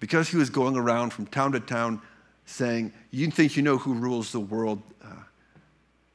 Because 0.00 0.28
he 0.28 0.36
was 0.36 0.50
going 0.50 0.76
around 0.76 1.10
from 1.10 1.26
town 1.26 1.52
to 1.52 1.60
town 1.60 2.00
saying, 2.46 2.92
You 3.10 3.30
think 3.30 3.56
you 3.56 3.62
know 3.62 3.78
who 3.78 3.94
rules 3.94 4.32
the 4.32 4.40
world? 4.40 4.82
Uh, 5.02 5.08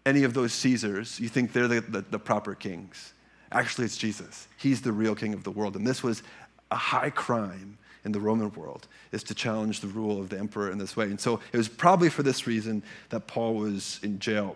any 0.05 0.24
of 0.24 0.33
those 0.33 0.53
Caesars, 0.53 1.19
you 1.19 1.29
think 1.29 1.53
they're 1.53 1.67
the, 1.67 1.81
the, 1.81 2.01
the 2.01 2.19
proper 2.19 2.55
kings. 2.55 3.13
Actually, 3.51 3.86
it's 3.86 3.98
Jesus. 3.98 4.48
He's 4.57 4.81
the 4.81 4.91
real 4.91 5.15
king 5.15 5.33
of 5.33 5.43
the 5.43 5.51
world. 5.51 5.75
And 5.75 5.86
this 5.86 6.03
was 6.03 6.24
a 6.71 6.75
high 6.75 7.09
crime 7.09 7.77
in 8.05 8.12
the 8.12 8.19
Roman 8.19 8.51
world, 8.53 8.88
is 9.12 9.24
to 9.24 9.36
challenge 9.36 9.81
the 9.81 9.88
rule 9.88 10.19
of 10.19 10.29
the 10.29 10.38
emperor 10.38 10.71
in 10.71 10.77
this 10.77 10.95
way. 10.95 11.05
And 11.05 11.19
so 11.19 11.39
it 11.51 11.57
was 11.57 11.67
probably 11.67 12.09
for 12.09 12.24
this 12.24 12.48
reason 12.48 12.83
that 13.09 13.27
Paul 13.27 13.55
was 13.55 14.00
in 14.03 14.19
jail 14.19 14.55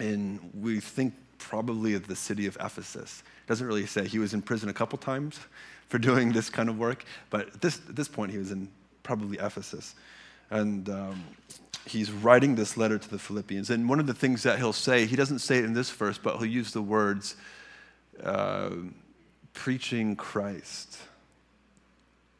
in, 0.00 0.40
we 0.58 0.80
think, 0.80 1.14
probably 1.38 1.96
the 1.98 2.16
city 2.16 2.46
of 2.46 2.56
Ephesus. 2.60 3.22
It 3.44 3.48
Doesn't 3.48 3.66
really 3.66 3.86
say. 3.86 4.06
He 4.06 4.18
was 4.18 4.34
in 4.34 4.42
prison 4.42 4.68
a 4.68 4.72
couple 4.72 4.98
times 4.98 5.38
for 5.88 5.98
doing 5.98 6.32
this 6.32 6.50
kind 6.50 6.68
of 6.68 6.78
work, 6.78 7.04
but 7.30 7.48
at 7.48 7.60
this, 7.60 7.80
at 7.88 7.96
this 7.96 8.08
point, 8.08 8.32
he 8.32 8.38
was 8.38 8.50
in 8.50 8.68
probably 9.02 9.38
Ephesus. 9.38 9.94
And 10.50 10.88
um, 10.88 11.24
he's 11.86 12.10
writing 12.10 12.54
this 12.54 12.76
letter 12.76 12.98
to 12.98 13.10
the 13.10 13.18
Philippians. 13.18 13.70
And 13.70 13.88
one 13.88 14.00
of 14.00 14.06
the 14.06 14.14
things 14.14 14.42
that 14.42 14.58
he'll 14.58 14.72
say, 14.72 15.06
he 15.06 15.16
doesn't 15.16 15.40
say 15.40 15.58
it 15.58 15.64
in 15.64 15.74
this 15.74 15.90
verse, 15.90 16.18
but 16.18 16.36
he'll 16.38 16.46
use 16.46 16.72
the 16.72 16.82
words 16.82 17.36
uh, 18.22 18.70
preaching 19.52 20.16
Christ. 20.16 20.98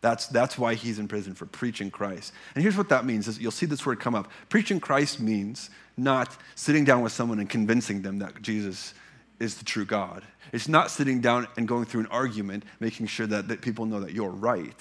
That's, 0.00 0.26
that's 0.26 0.58
why 0.58 0.74
he's 0.74 0.98
in 0.98 1.08
prison 1.08 1.34
for 1.34 1.46
preaching 1.46 1.90
Christ. 1.90 2.32
And 2.54 2.62
here's 2.62 2.76
what 2.76 2.90
that 2.90 3.06
means 3.06 3.26
is 3.26 3.38
you'll 3.38 3.50
see 3.50 3.66
this 3.66 3.86
word 3.86 4.00
come 4.00 4.14
up. 4.14 4.30
Preaching 4.48 4.78
Christ 4.78 5.18
means 5.18 5.70
not 5.96 6.36
sitting 6.54 6.84
down 6.84 7.02
with 7.02 7.12
someone 7.12 7.38
and 7.38 7.48
convincing 7.48 8.02
them 8.02 8.18
that 8.18 8.42
Jesus 8.42 8.94
is 9.38 9.56
the 9.56 9.64
true 9.64 9.84
God. 9.84 10.22
It's 10.52 10.68
not 10.68 10.90
sitting 10.90 11.20
down 11.20 11.46
and 11.56 11.66
going 11.66 11.84
through 11.84 12.02
an 12.02 12.06
argument, 12.08 12.64
making 12.80 13.06
sure 13.06 13.26
that, 13.26 13.48
that 13.48 13.60
people 13.60 13.86
know 13.86 14.00
that 14.00 14.12
you're 14.12 14.30
right. 14.30 14.80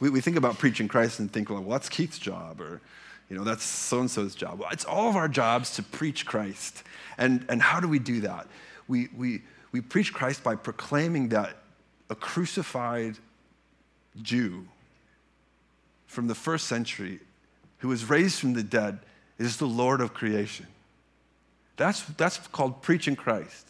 We, 0.00 0.10
we 0.10 0.20
think 0.20 0.36
about 0.36 0.58
preaching 0.58 0.88
Christ 0.88 1.18
and 1.18 1.32
think, 1.32 1.50
well, 1.50 1.60
well 1.60 1.70
that's 1.70 1.88
Keith's 1.88 2.18
job, 2.18 2.60
or, 2.60 2.80
you 3.28 3.36
know, 3.36 3.44
that's 3.44 3.64
so 3.64 4.00
and 4.00 4.10
so's 4.10 4.34
job. 4.34 4.60
Well, 4.60 4.68
it's 4.72 4.84
all 4.84 5.08
of 5.08 5.16
our 5.16 5.28
jobs 5.28 5.74
to 5.76 5.82
preach 5.82 6.24
Christ. 6.26 6.82
And, 7.16 7.44
and 7.48 7.60
how 7.60 7.80
do 7.80 7.88
we 7.88 7.98
do 7.98 8.20
that? 8.20 8.46
We, 8.86 9.08
we, 9.16 9.42
we 9.72 9.80
preach 9.80 10.12
Christ 10.12 10.44
by 10.44 10.54
proclaiming 10.54 11.30
that 11.30 11.56
a 12.10 12.14
crucified 12.14 13.16
Jew 14.22 14.66
from 16.06 16.26
the 16.26 16.34
first 16.34 16.66
century 16.66 17.20
who 17.78 17.88
was 17.88 18.08
raised 18.08 18.40
from 18.40 18.54
the 18.54 18.62
dead 18.62 18.98
is 19.38 19.56
the 19.56 19.66
Lord 19.66 20.00
of 20.00 20.14
creation. 20.14 20.66
That's, 21.76 22.02
that's 22.02 22.38
called 22.48 22.82
preaching 22.82 23.16
Christ. 23.16 23.66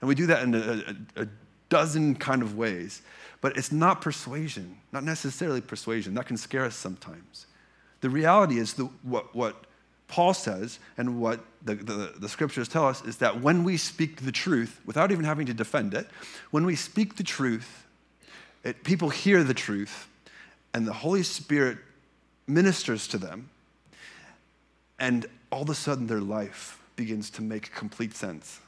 And 0.00 0.08
we 0.08 0.14
do 0.14 0.26
that 0.26 0.42
in 0.42 0.54
a, 0.54 0.84
a, 1.18 1.22
a 1.22 1.28
dozen 1.68 2.14
kind 2.14 2.42
of 2.42 2.56
ways. 2.56 3.02
But 3.40 3.56
it's 3.56 3.72
not 3.72 4.00
persuasion, 4.00 4.78
not 4.92 5.04
necessarily 5.04 5.60
persuasion. 5.60 6.14
That 6.14 6.26
can 6.26 6.36
scare 6.36 6.64
us 6.64 6.76
sometimes. 6.76 7.46
The 8.00 8.10
reality 8.10 8.58
is 8.58 8.74
the, 8.74 8.84
what, 9.02 9.34
what 9.34 9.64
Paul 10.08 10.34
says 10.34 10.78
and 10.96 11.20
what 11.20 11.40
the, 11.62 11.74
the, 11.74 12.14
the, 12.18 12.28
scriptures 12.28 12.68
tell 12.68 12.86
us 12.86 13.04
is 13.04 13.16
that 13.18 13.40
when 13.40 13.64
we 13.64 13.76
speak 13.76 14.24
the 14.24 14.32
truth, 14.32 14.80
without 14.86 15.10
even 15.10 15.24
having 15.24 15.46
to 15.46 15.54
defend 15.54 15.94
it, 15.94 16.06
when 16.50 16.64
we 16.64 16.76
speak 16.76 17.16
the 17.16 17.22
truth, 17.22 17.86
it, 18.62 18.84
people 18.84 19.10
hear 19.10 19.42
the 19.42 19.54
truth, 19.54 20.08
and 20.72 20.86
the 20.86 20.92
Holy 20.92 21.22
Spirit 21.22 21.78
ministers 22.46 23.08
to 23.08 23.18
them, 23.18 23.48
and 24.98 25.26
all 25.50 25.62
of 25.62 25.70
a 25.70 25.74
sudden 25.74 26.06
their 26.06 26.20
life 26.20 26.82
begins 26.96 27.30
to 27.30 27.42
make 27.42 27.74
complete 27.74 28.14
sense. 28.14 28.60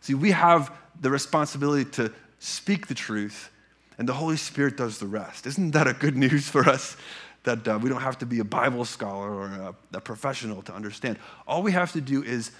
See, 0.00 0.14
we 0.14 0.32
have 0.32 0.72
the 1.00 1.10
responsibility 1.10 1.88
to 1.92 2.12
speak 2.38 2.88
the 2.88 2.94
truth, 2.94 3.50
and 3.98 4.08
the 4.08 4.12
Holy 4.12 4.36
Spirit 4.36 4.76
does 4.76 4.98
the 4.98 5.06
rest. 5.06 5.46
Isn't 5.46 5.70
that 5.72 5.86
a 5.86 5.94
good 5.94 6.16
news 6.26 6.48
for 6.48 6.68
us? 6.68 6.96
That 7.44 7.66
uh, 7.66 7.78
we 7.82 7.88
don't 7.88 8.02
have 8.02 8.18
to 8.18 8.26
be 8.26 8.38
a 8.38 8.44
Bible 8.44 8.84
scholar 8.84 9.32
or 9.32 9.46
a, 9.46 9.74
a 9.94 10.00
professional 10.00 10.62
to 10.62 10.74
understand. 10.74 11.18
All 11.46 11.62
we 11.62 11.72
have 11.72 11.92
to 11.92 12.00
do 12.00 12.22
is 12.22 12.52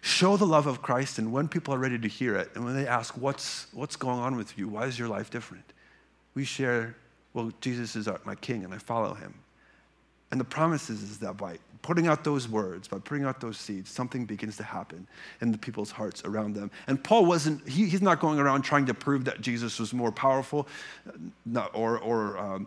show 0.00 0.36
the 0.36 0.46
love 0.46 0.66
of 0.66 0.82
Christ, 0.82 1.18
and 1.18 1.32
when 1.32 1.48
people 1.48 1.74
are 1.74 1.78
ready 1.78 1.98
to 1.98 2.08
hear 2.08 2.36
it, 2.36 2.50
and 2.54 2.64
when 2.64 2.74
they 2.74 2.86
ask, 2.86 3.16
What's, 3.16 3.66
what's 3.72 3.96
going 3.96 4.18
on 4.18 4.36
with 4.36 4.56
you? 4.58 4.68
Why 4.68 4.84
is 4.84 4.98
your 4.98 5.08
life 5.08 5.30
different? 5.30 5.64
We 6.34 6.44
share, 6.44 6.94
Well, 7.32 7.52
Jesus 7.60 7.96
is 7.96 8.08
my 8.24 8.34
king, 8.34 8.64
and 8.64 8.74
I 8.74 8.78
follow 8.78 9.14
him. 9.14 9.34
And 10.30 10.40
the 10.40 10.44
promise 10.44 10.90
is, 10.90 11.18
that 11.18 11.36
by 11.36 11.58
putting 11.82 12.06
out 12.06 12.24
those 12.24 12.48
words, 12.48 12.88
by 12.88 12.98
putting 12.98 13.24
out 13.24 13.40
those 13.40 13.58
seeds, 13.58 13.90
something 13.90 14.24
begins 14.24 14.56
to 14.56 14.62
happen 14.62 15.06
in 15.40 15.52
the 15.52 15.58
people's 15.58 15.90
hearts 15.90 16.24
around 16.24 16.54
them. 16.54 16.70
And 16.86 17.02
Paul 17.02 17.26
wasn't, 17.26 17.68
he, 17.68 17.86
he's 17.86 18.02
not 18.02 18.20
going 18.20 18.38
around 18.38 18.62
trying 18.62 18.86
to 18.86 18.94
prove 18.94 19.26
that 19.26 19.40
Jesus 19.40 19.78
was 19.78 19.92
more 19.92 20.10
powerful 20.10 20.66
not, 21.44 21.70
or, 21.74 21.98
or 21.98 22.38
um, 22.38 22.66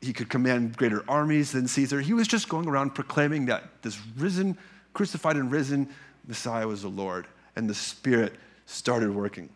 he 0.00 0.12
could 0.12 0.28
command 0.28 0.76
greater 0.76 1.02
armies 1.08 1.52
than 1.52 1.66
Caesar. 1.66 2.00
He 2.00 2.12
was 2.12 2.28
just 2.28 2.48
going 2.48 2.68
around 2.68 2.94
proclaiming 2.94 3.46
that 3.46 3.82
this 3.82 3.98
risen, 4.16 4.56
crucified 4.92 5.36
and 5.36 5.50
risen 5.50 5.88
Messiah 6.26 6.68
was 6.68 6.82
the 6.82 6.88
Lord, 6.88 7.26
and 7.56 7.68
the 7.68 7.74
Spirit 7.74 8.34
started 8.66 9.12
working. 9.14 9.48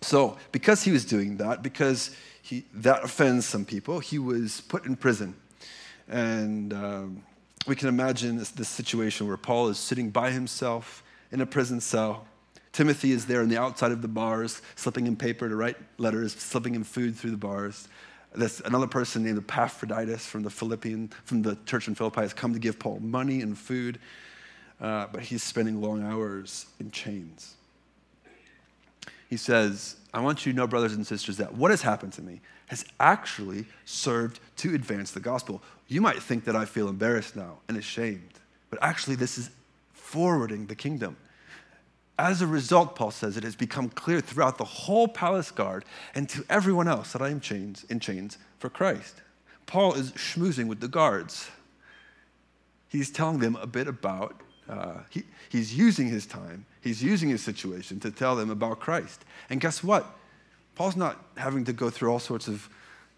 So, 0.00 0.38
because 0.52 0.84
he 0.84 0.92
was 0.92 1.04
doing 1.04 1.36
that, 1.38 1.62
because 1.62 2.14
he, 2.42 2.64
that 2.74 3.02
offends 3.02 3.44
some 3.44 3.64
people, 3.64 3.98
he 3.98 4.18
was 4.18 4.60
put 4.62 4.86
in 4.86 4.94
prison. 4.94 5.34
And 6.08 6.72
um, 6.72 7.22
we 7.66 7.74
can 7.74 7.88
imagine 7.88 8.36
this, 8.36 8.50
this 8.50 8.68
situation 8.68 9.26
where 9.26 9.36
Paul 9.36 9.68
is 9.68 9.78
sitting 9.78 10.10
by 10.10 10.30
himself 10.30 11.02
in 11.32 11.40
a 11.40 11.46
prison 11.46 11.80
cell. 11.80 12.26
Timothy 12.72 13.12
is 13.12 13.26
there 13.26 13.40
on 13.40 13.48
the 13.48 13.58
outside 13.58 13.90
of 13.90 14.02
the 14.02 14.08
bars, 14.08 14.60
slipping 14.74 15.06
him 15.06 15.16
paper 15.16 15.48
to 15.48 15.56
write 15.56 15.76
letters, 15.98 16.34
slipping 16.34 16.74
him 16.74 16.84
food 16.84 17.16
through 17.16 17.30
the 17.30 17.36
bars. 17.36 17.88
There's 18.34 18.60
another 18.60 18.86
person 18.86 19.24
named 19.24 19.38
Epaphroditus 19.38 20.26
from 20.26 20.42
the 20.42 20.50
Philippian, 20.50 21.08
from 21.24 21.42
the 21.42 21.56
church 21.64 21.88
in 21.88 21.94
Philippi 21.94 22.20
has 22.20 22.34
come 22.34 22.52
to 22.52 22.58
give 22.58 22.78
Paul 22.78 23.00
money 23.00 23.40
and 23.40 23.56
food, 23.56 23.98
uh, 24.78 25.06
but 25.10 25.22
he's 25.22 25.42
spending 25.42 25.80
long 25.80 26.02
hours 26.02 26.66
in 26.78 26.90
chains. 26.90 27.54
He 29.30 29.38
says, 29.38 29.96
I 30.12 30.20
want 30.20 30.44
you 30.44 30.52
to 30.52 30.56
know, 30.56 30.66
brothers 30.66 30.92
and 30.92 31.06
sisters, 31.06 31.38
that 31.38 31.54
what 31.54 31.70
has 31.70 31.82
happened 31.82 32.12
to 32.14 32.22
me 32.22 32.42
has 32.66 32.84
actually 33.00 33.64
served 33.84 34.38
to 34.56 34.74
advance 34.74 35.10
the 35.10 35.20
gospel. 35.20 35.62
You 35.88 36.00
might 36.00 36.22
think 36.22 36.44
that 36.44 36.56
I 36.56 36.64
feel 36.64 36.88
embarrassed 36.88 37.36
now 37.36 37.58
and 37.68 37.76
ashamed, 37.76 38.40
but 38.70 38.78
actually, 38.82 39.16
this 39.16 39.38
is 39.38 39.50
forwarding 39.92 40.66
the 40.66 40.74
kingdom. 40.74 41.16
As 42.18 42.40
a 42.40 42.46
result, 42.46 42.96
Paul 42.96 43.10
says, 43.10 43.36
it 43.36 43.44
has 43.44 43.56
become 43.56 43.90
clear 43.90 44.20
throughout 44.20 44.56
the 44.56 44.64
whole 44.64 45.06
palace 45.06 45.50
guard 45.50 45.84
and 46.14 46.28
to 46.30 46.44
everyone 46.48 46.88
else 46.88 47.12
that 47.12 47.20
I 47.20 47.28
am 47.28 47.40
chains, 47.40 47.84
in 47.90 48.00
chains 48.00 48.38
for 48.58 48.70
Christ. 48.70 49.20
Paul 49.66 49.94
is 49.94 50.12
schmoozing 50.12 50.66
with 50.66 50.80
the 50.80 50.88
guards. 50.88 51.50
He's 52.88 53.10
telling 53.10 53.40
them 53.40 53.56
a 53.56 53.66
bit 53.66 53.86
about, 53.86 54.40
uh, 54.68 55.00
he, 55.10 55.24
he's 55.50 55.76
using 55.76 56.08
his 56.08 56.24
time, 56.24 56.64
he's 56.80 57.02
using 57.02 57.28
his 57.28 57.42
situation 57.42 58.00
to 58.00 58.10
tell 58.10 58.34
them 58.36 58.48
about 58.48 58.80
Christ. 58.80 59.24
And 59.50 59.60
guess 59.60 59.84
what? 59.84 60.06
Paul's 60.74 60.96
not 60.96 61.22
having 61.36 61.64
to 61.64 61.72
go 61.72 61.90
through 61.90 62.10
all 62.10 62.18
sorts 62.18 62.48
of 62.48 62.70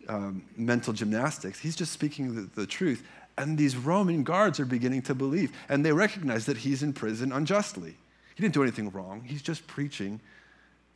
um, 0.08 0.42
mental 0.56 0.92
gymnastics. 0.92 1.58
He's 1.58 1.76
just 1.76 1.92
speaking 1.92 2.34
the, 2.34 2.60
the 2.60 2.66
truth. 2.66 3.06
And 3.36 3.56
these 3.56 3.76
Roman 3.76 4.24
guards 4.24 4.58
are 4.58 4.66
beginning 4.66 5.02
to 5.02 5.14
believe. 5.14 5.52
And 5.68 5.84
they 5.84 5.92
recognize 5.92 6.46
that 6.46 6.58
he's 6.58 6.82
in 6.82 6.92
prison 6.92 7.32
unjustly. 7.32 7.96
He 8.34 8.42
didn't 8.42 8.54
do 8.54 8.62
anything 8.62 8.90
wrong, 8.90 9.22
he's 9.24 9.42
just 9.42 9.66
preaching 9.66 10.20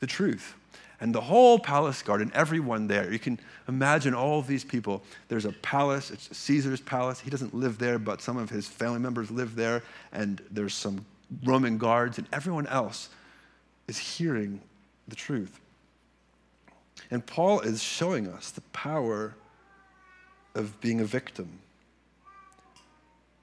the 0.00 0.07
truth. 0.07 0.54
And 1.00 1.12
the 1.12 1.21
whole 1.21 1.59
palace 1.59 2.00
guard 2.00 2.21
and 2.21 2.33
everyone 2.33 2.87
there, 2.87 3.12
you 3.12 3.19
can 3.19 3.40
imagine 3.66 4.14
all 4.14 4.40
these 4.40 4.62
people. 4.62 5.02
There's 5.26 5.45
a 5.45 5.50
palace, 5.50 6.12
it's 6.12 6.37
Caesar's 6.37 6.81
palace. 6.81 7.19
He 7.19 7.28
doesn't 7.28 7.52
live 7.52 7.78
there, 7.78 7.99
but 7.99 8.23
some 8.23 8.37
of 8.37 8.49
his 8.49 8.69
family 8.69 9.00
members 9.00 9.28
live 9.28 9.57
there. 9.57 9.83
And 10.12 10.40
there's 10.49 10.75
some 10.75 11.04
Roman 11.42 11.76
guards, 11.76 12.19
and 12.19 12.28
everyone 12.33 12.69
else 12.69 13.09
is 13.88 13.99
hearing 13.99 14.61
the 15.09 15.16
truth. 15.16 15.59
And 17.12 17.25
Paul 17.25 17.61
is 17.61 17.83
showing 17.83 18.26
us 18.26 18.50
the 18.50 18.62
power 18.73 19.35
of 20.54 20.81
being 20.81 20.99
a 20.99 21.04
victim. 21.04 21.59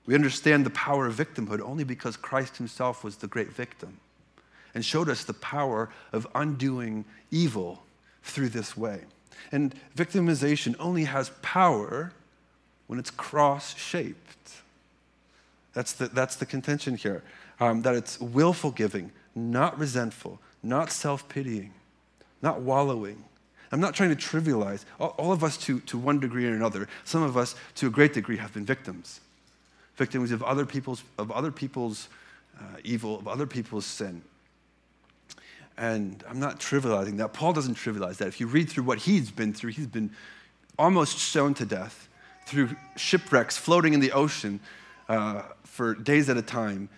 We 0.08 0.16
understand 0.16 0.66
the 0.66 0.72
power 0.72 1.06
of 1.06 1.16
victimhood 1.16 1.62
only 1.62 1.84
because 1.84 2.18
Christ 2.18 2.58
himself 2.58 3.04
was 3.04 3.18
the 3.18 3.28
great 3.28 3.54
victim 3.54 4.00
and 4.74 4.84
showed 4.84 5.08
us 5.08 5.24
the 5.24 5.36
power 5.36 5.92
of 6.12 6.26
undoing 6.34 7.06
evil 7.30 7.84
through 8.24 8.50
this 8.50 8.76
way. 8.76 9.02
And 9.52 9.76
victimization 9.96 10.76
only 10.80 11.04
has 11.04 11.30
power 11.44 12.12
when 12.88 12.98
it's 12.98 13.12
cross 13.12 13.78
shaped. 13.78 14.52
That's 15.74 15.94
the, 15.94 16.08
that's 16.08 16.38
the 16.38 16.48
contention 16.48 16.98
here. 16.98 17.22
Um, 17.60 17.84
that 17.84 17.94
it's 17.94 18.20
willful 18.20 18.72
giving, 18.72 19.12
not 19.36 19.78
resentful, 19.78 20.40
not 20.64 20.92
self 20.92 21.30
pitying, 21.30 21.74
not 22.42 22.62
wallowing, 22.62 23.26
I'm 23.72 23.80
not 23.80 23.94
trying 23.94 24.10
to 24.10 24.16
trivialize. 24.16 24.86
All, 25.00 25.32
of 25.32 25.44
us, 25.44 25.58
to, 25.58 25.80
to 25.82 25.98
one 25.98 26.20
degree 26.20 26.48
or 26.48 26.54
another, 26.54 26.88
some 27.04 27.22
of 27.22 27.38
us, 27.38 27.56
to 27.76 27.88
a 27.88 27.90
great 27.90 28.14
degree, 28.14 28.38
have 28.38 28.54
been 28.54 28.66
victims. 28.66 29.20
Victims 29.96 30.32
of 30.32 30.42
other 30.44 30.66
people's, 30.66 31.04
of 31.18 31.32
other 31.32 31.52
people's 31.52 32.10
uh, 32.60 32.64
evil, 32.84 33.20
of 33.20 33.28
other 33.28 33.46
people's 33.46 33.86
sin. 33.86 34.22
And 35.78 36.24
I'm 36.28 36.40
not 36.40 36.60
trivializing 36.60 37.18
that. 37.18 37.34
Paul 37.34 37.54
doesn't 37.54 37.76
trivialize 37.76 38.18
that. 38.18 38.28
If 38.28 38.40
you 38.40 38.48
read 38.48 38.70
through 38.70 38.84
what 38.84 39.00
he's 39.00 39.32
been 39.32 39.54
through, 39.54 39.72
he's 39.72 39.88
been 39.88 40.12
almost 40.78 41.20
stoned 41.20 41.58
to 41.58 41.66
death 41.66 42.10
through 42.46 42.70
shipwrecks 42.96 43.58
floating 43.58 43.94
in 43.94 44.00
the 44.00 44.12
ocean 44.12 44.60
uh, 45.08 45.44
for 45.64 45.94
days 45.94 46.30
at 46.30 46.38
a 46.38 46.42
time, 46.42 46.90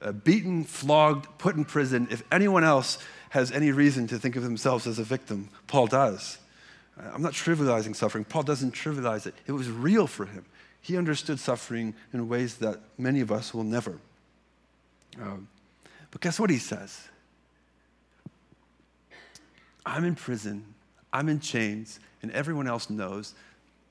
uh, 0.00 0.12
beaten, 0.12 0.64
flogged, 0.64 1.26
put 1.38 1.56
in 1.56 1.64
prison. 1.64 2.08
If 2.10 2.22
anyone 2.32 2.64
else 2.64 2.98
has 3.32 3.50
any 3.50 3.72
reason 3.72 4.06
to 4.06 4.18
think 4.18 4.36
of 4.36 4.42
themselves 4.42 4.86
as 4.86 4.98
a 4.98 5.02
victim. 5.02 5.48
Paul 5.66 5.86
does. 5.86 6.36
Uh, 7.00 7.10
I'm 7.14 7.22
not 7.22 7.32
trivializing 7.32 7.96
suffering. 7.96 8.24
Paul 8.24 8.42
doesn't 8.42 8.74
trivialize 8.74 9.26
it. 9.26 9.34
It 9.46 9.52
was 9.52 9.70
real 9.70 10.06
for 10.06 10.26
him. 10.26 10.44
He 10.82 10.98
understood 10.98 11.40
suffering 11.40 11.94
in 12.12 12.28
ways 12.28 12.56
that 12.56 12.80
many 12.98 13.22
of 13.22 13.32
us 13.32 13.54
will 13.54 13.64
never. 13.64 13.98
Um, 15.18 15.48
but 16.10 16.20
guess 16.20 16.38
what 16.38 16.50
he 16.50 16.58
says? 16.58 17.08
I'm 19.86 20.04
in 20.04 20.14
prison, 20.14 20.74
I'm 21.10 21.30
in 21.30 21.40
chains, 21.40 22.00
and 22.20 22.30
everyone 22.32 22.68
else 22.68 22.90
knows 22.90 23.32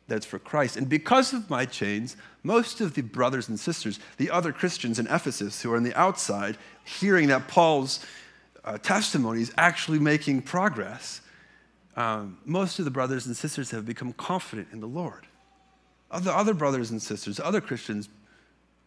that 0.08 0.18
it's 0.18 0.26
for 0.26 0.38
Christ. 0.38 0.78
And 0.78 0.88
because 0.88 1.34
of 1.34 1.50
my 1.50 1.66
chains, 1.66 2.16
most 2.44 2.80
of 2.80 2.94
the 2.94 3.02
brothers 3.02 3.50
and 3.50 3.60
sisters, 3.60 4.00
the 4.18 4.30
other 4.30 4.54
Christians 4.54 5.00
in 5.00 5.08
Ephesus 5.08 5.64
who 5.64 5.74
are 5.74 5.78
on 5.78 5.84
the 5.84 5.96
outside, 5.96 6.60
hearing 6.84 7.30
that 7.30 7.48
Paul's 7.48 8.06
uh, 8.64 8.78
testimony 8.78 9.42
is 9.42 9.54
actually 9.58 10.00
making 10.00 10.44
progress, 10.44 11.22
um, 11.96 12.38
most 12.46 12.80
of 12.80 12.86
the 12.86 12.92
brothers 12.92 13.26
and 13.26 13.36
sisters 13.36 13.72
have 13.72 13.86
become 13.86 14.14
confident 14.14 14.70
in 14.72 14.80
the 14.80 14.88
Lord. 14.88 15.28
Other, 16.10 16.32
other 16.32 16.54
brothers 16.54 16.92
and 16.92 17.02
sisters, 17.02 17.40
other 17.40 17.62
Christians 17.62 18.10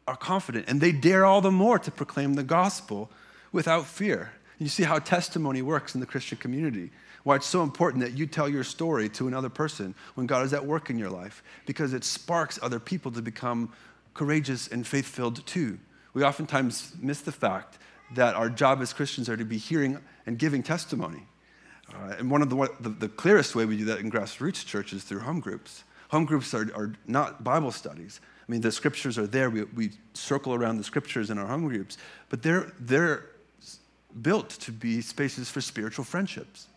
are 0.06 0.16
confident, 0.16 0.66
and 0.68 0.80
they 0.80 0.92
dare 0.92 1.24
all 1.24 1.40
the 1.40 1.50
more 1.50 1.78
to 1.78 1.90
proclaim 1.90 2.34
the 2.34 2.42
gospel 2.42 3.10
without 3.52 3.86
fear. 3.86 4.32
You 4.58 4.68
see 4.68 4.82
how 4.84 4.98
testimony 4.98 5.62
works 5.62 5.94
in 5.94 6.00
the 6.00 6.06
Christian 6.06 6.38
community. 6.38 6.90
Why 7.22 7.36
it's 7.36 7.46
so 7.46 7.62
important 7.62 8.04
that 8.04 8.12
you 8.12 8.26
tell 8.26 8.48
your 8.48 8.64
story 8.64 9.08
to 9.10 9.26
another 9.26 9.48
person 9.48 9.94
when 10.14 10.26
God 10.26 10.44
is 10.44 10.52
at 10.52 10.64
work 10.64 10.90
in 10.90 10.98
your 10.98 11.10
life, 11.10 11.42
because 11.64 11.94
it 11.94 12.04
sparks 12.04 12.58
other 12.62 12.78
people 12.78 13.10
to 13.12 13.22
become 13.22 13.72
courageous 14.12 14.68
and 14.68 14.86
faith 14.86 15.06
filled 15.06 15.44
too. 15.46 15.78
We 16.12 16.22
oftentimes 16.22 16.92
miss 17.00 17.22
the 17.22 17.32
fact 17.32 17.78
that 18.12 18.34
our 18.34 18.50
job 18.50 18.80
as 18.80 18.92
Christians 18.92 19.28
are 19.28 19.36
to 19.36 19.44
be 19.44 19.58
hearing 19.58 19.98
and 20.26 20.38
giving 20.38 20.62
testimony. 20.62 21.26
Uh, 21.92 22.14
and 22.18 22.30
one 22.30 22.42
of 22.42 22.50
the, 22.50 22.68
the, 22.80 22.88
the, 22.88 23.08
clearest 23.08 23.54
way 23.54 23.64
we 23.64 23.76
do 23.76 23.84
that 23.84 23.98
in 23.98 24.10
grassroots 24.10 24.64
church 24.64 24.92
is 24.92 25.04
through 25.04 25.20
home 25.20 25.40
groups. 25.40 25.84
Home 26.10 26.24
groups 26.24 26.54
are, 26.54 26.70
are 26.74 26.92
not 27.06 27.44
Bible 27.44 27.70
studies. 27.70 28.20
I 28.46 28.52
mean, 28.52 28.60
the 28.60 28.72
scriptures 28.72 29.18
are 29.18 29.26
there. 29.26 29.50
We, 29.50 29.62
we 29.64 29.90
circle 30.12 30.54
around 30.54 30.78
the 30.78 30.84
scriptures 30.84 31.30
in 31.30 31.38
our 31.38 31.46
home 31.46 31.66
groups, 31.68 31.98
but 32.28 32.42
they're, 32.42 32.72
they're 32.80 33.26
built 34.22 34.50
to 34.50 34.72
be 34.72 35.00
spaces 35.00 35.50
for 35.50 35.60
spiritual 35.60 36.04
friendships 36.04 36.68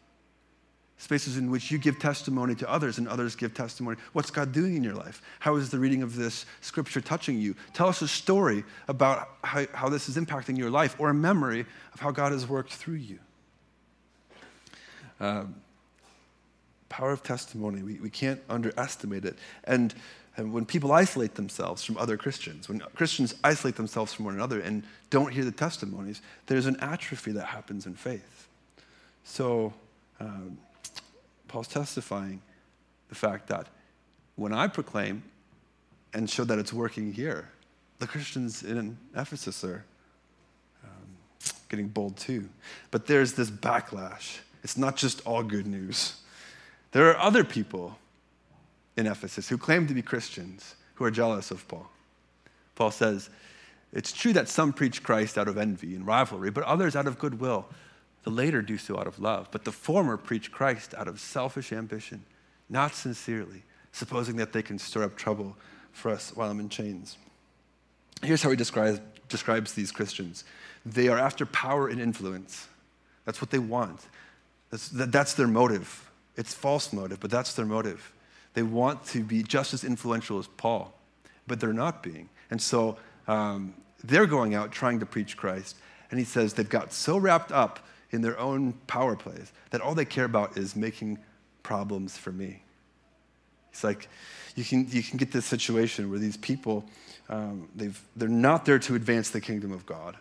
spaces 0.98 1.38
in 1.38 1.52
which 1.52 1.70
you 1.70 1.78
give 1.78 2.00
testimony 2.00 2.56
to 2.56 2.70
others 2.70 2.98
and 2.98 3.08
others 3.08 3.36
give 3.36 3.54
testimony. 3.54 3.98
What's 4.14 4.32
God 4.32 4.52
doing 4.52 4.76
in 4.76 4.84
your 4.84 4.96
life? 4.96 5.22
How 5.40 5.56
is 5.56 5.70
the 5.70 5.78
reading 5.78 6.02
of 6.02 6.16
this 6.16 6.46
scripture 6.62 7.02
touching 7.02 7.40
you? 7.40 7.56
Tell 7.74 7.88
us 7.88 8.02
a 8.02 8.08
story 8.08 8.64
about 8.88 9.30
how, 9.44 9.66
how 9.74 9.90
this 9.90 10.10
is 10.10 10.18
impacting 10.18 10.58
your 10.58 10.72
life 10.72 10.96
or 11.00 11.10
a 11.10 11.14
memory 11.14 11.66
of 11.94 12.00
how 12.00 12.12
God 12.12 12.32
has 12.32 12.48
worked 12.48 12.74
through 12.74 12.96
you. 12.96 13.20
Um, 15.20 15.56
power 16.90 17.12
of 17.12 17.22
testimony, 17.22 17.84
we, 17.84 17.96
we 17.96 18.10
can't 18.10 18.42
underestimate 18.50 19.24
it. 19.26 19.38
And, 19.66 19.94
and 20.36 20.52
when 20.52 20.66
people 20.66 20.92
isolate 20.92 21.36
themselves 21.36 21.84
from 21.84 21.98
other 21.98 22.18
Christians, 22.18 22.68
when 22.68 22.80
Christians 22.96 23.36
isolate 23.44 23.76
themselves 23.76 24.14
from 24.14 24.26
one 24.26 24.34
another 24.34 24.62
and 24.62 24.84
don't 25.12 25.32
hear 25.32 25.46
the 25.46 25.52
testimonies, 25.52 26.22
there's 26.48 26.66
an 26.66 26.78
atrophy 26.80 27.34
that 27.34 27.46
happens 27.46 27.86
in 27.86 27.94
faith. 27.94 28.48
So, 29.24 29.74
um, 30.20 30.58
Paul's 31.48 31.68
testifying 31.68 32.42
the 33.10 33.16
fact 33.16 33.48
that 33.48 33.68
when 34.36 34.54
I 34.54 34.68
proclaim 34.68 35.24
and 36.14 36.30
show 36.30 36.44
that 36.44 36.60
it's 36.60 36.74
working 36.74 37.14
here, 37.14 37.50
the 38.00 38.08
Christians 38.08 38.64
in 38.64 38.98
Ephesus 39.16 39.64
are 39.64 39.84
um, 40.84 41.08
getting 41.70 41.88
bold 41.88 42.18
too. 42.18 42.48
But 42.92 43.08
there's 43.08 43.34
this 43.34 43.50
backlash. 43.50 44.40
It's 44.64 44.78
not 44.78 44.96
just 44.96 45.26
all 45.26 45.44
good 45.44 45.68
news. 45.68 46.18
There 46.92 47.10
are 47.10 47.18
other 47.18 47.44
people 47.44 47.98
in 48.96 49.08
Ephesus 49.08 49.50
who 49.50 49.58
claim 49.58 49.88
to 49.88 49.94
be 49.94 50.02
Christians 50.02 50.76
who 50.96 51.06
are 51.06 51.12
jealous 51.12 51.52
of 51.52 51.68
Paul. 51.68 51.90
Paul 52.76 52.92
says, 52.92 53.30
It's 53.94 54.12
true 54.12 54.34
that 54.34 54.50
some 54.50 54.74
preach 54.74 55.04
Christ 55.04 55.38
out 55.38 55.48
of 55.48 55.58
envy 55.58 55.96
and 55.96 56.06
rivalry, 56.06 56.52
but 56.52 56.64
others 56.64 56.96
out 56.96 57.08
of 57.08 57.20
goodwill. 57.20 57.66
The 58.28 58.34
later 58.34 58.62
do 58.62 58.78
so 58.78 59.00
out 59.00 59.08
of 59.08 59.20
love, 59.20 59.48
but 59.52 59.64
the 59.64 59.72
former 59.72 60.18
preach 60.18 60.52
Christ 60.52 60.94
out 60.98 61.08
of 61.08 61.18
selfish 61.18 61.72
ambition, 61.72 62.26
not 62.68 62.94
sincerely, 62.94 63.64
supposing 63.94 64.36
that 64.36 64.52
they 64.52 64.62
can 64.62 64.78
stir 64.78 65.04
up 65.04 65.16
trouble 65.16 65.56
for 65.94 66.12
us 66.12 66.34
while 66.36 66.52
I'm 66.52 66.60
in 66.60 66.68
chains. 66.68 67.18
Here's 68.22 68.44
how 68.44 68.50
he 68.50 68.58
describes, 68.58 69.00
describes 69.30 69.72
these 69.72 69.94
Christians 69.94 70.44
they 70.86 71.08
are 71.08 71.18
after 71.18 71.46
power 71.46 71.88
and 71.88 72.02
influence. 72.02 72.68
That's 73.24 73.40
what 73.40 73.50
they 73.50 73.60
want. 73.60 74.02
That's, 74.72 74.90
that, 74.90 75.14
that's 75.14 75.34
their 75.34 75.48
motive. 75.48 76.12
It's 76.36 76.54
false 76.54 76.92
motive, 76.92 77.22
but 77.22 77.32
that's 77.32 77.54
their 77.54 77.66
motive. 77.66 78.12
They 78.56 78.64
want 78.64 79.06
to 79.06 79.24
be 79.24 79.42
just 79.42 79.74
as 79.74 79.86
influential 79.86 80.38
as 80.38 80.48
Paul, 80.48 80.94
but 81.48 81.62
they're 81.62 81.72
not 81.72 82.04
being. 82.04 82.28
And 82.50 82.62
so 82.62 82.98
um, 83.26 83.74
they're 84.04 84.28
going 84.28 84.54
out 84.54 84.74
trying 84.74 85.00
to 85.00 85.06
preach 85.06 85.38
Christ. 85.38 85.78
And 86.12 86.20
he 86.20 86.26
says 86.26 86.56
they've 86.56 86.68
got 86.68 86.92
so 86.92 87.18
wrapped 87.18 87.54
up 87.54 87.80
in 88.12 88.22
their 88.22 88.40
own 88.40 88.74
power 88.88 89.16
plays 89.16 89.52
that 89.72 89.82
all 89.82 89.96
they 89.96 90.06
care 90.06 90.26
about 90.26 90.58
is 90.58 90.76
making 90.76 91.20
problems 91.64 92.18
for 92.18 92.32
me. 92.32 92.62
It's 93.72 93.84
like 93.84 94.08
you 94.56 94.64
can, 94.64 94.88
you 94.90 95.04
can 95.04 95.18
get 95.18 95.32
this 95.32 95.46
situation 95.46 96.10
where 96.10 96.20
these 96.20 96.38
people, 96.38 96.86
um, 97.30 97.70
they've, 97.76 98.02
they're 98.16 98.30
not 98.30 98.66
there 98.66 98.80
to 98.80 98.96
advance 98.96 99.30
the 99.30 99.42
kingdom 99.42 99.72
of 99.72 99.86
God. 99.86 100.18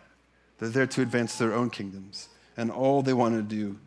They're 0.59 0.69
there 0.69 0.87
to 0.87 1.01
advance 1.01 1.37
their 1.37 1.53
own 1.53 1.69
kingdoms. 1.69 2.29
And 2.55 2.69
all 2.69 3.01
they 3.01 3.13
want 3.13 3.35
to 3.35 3.41
do 3.41 3.77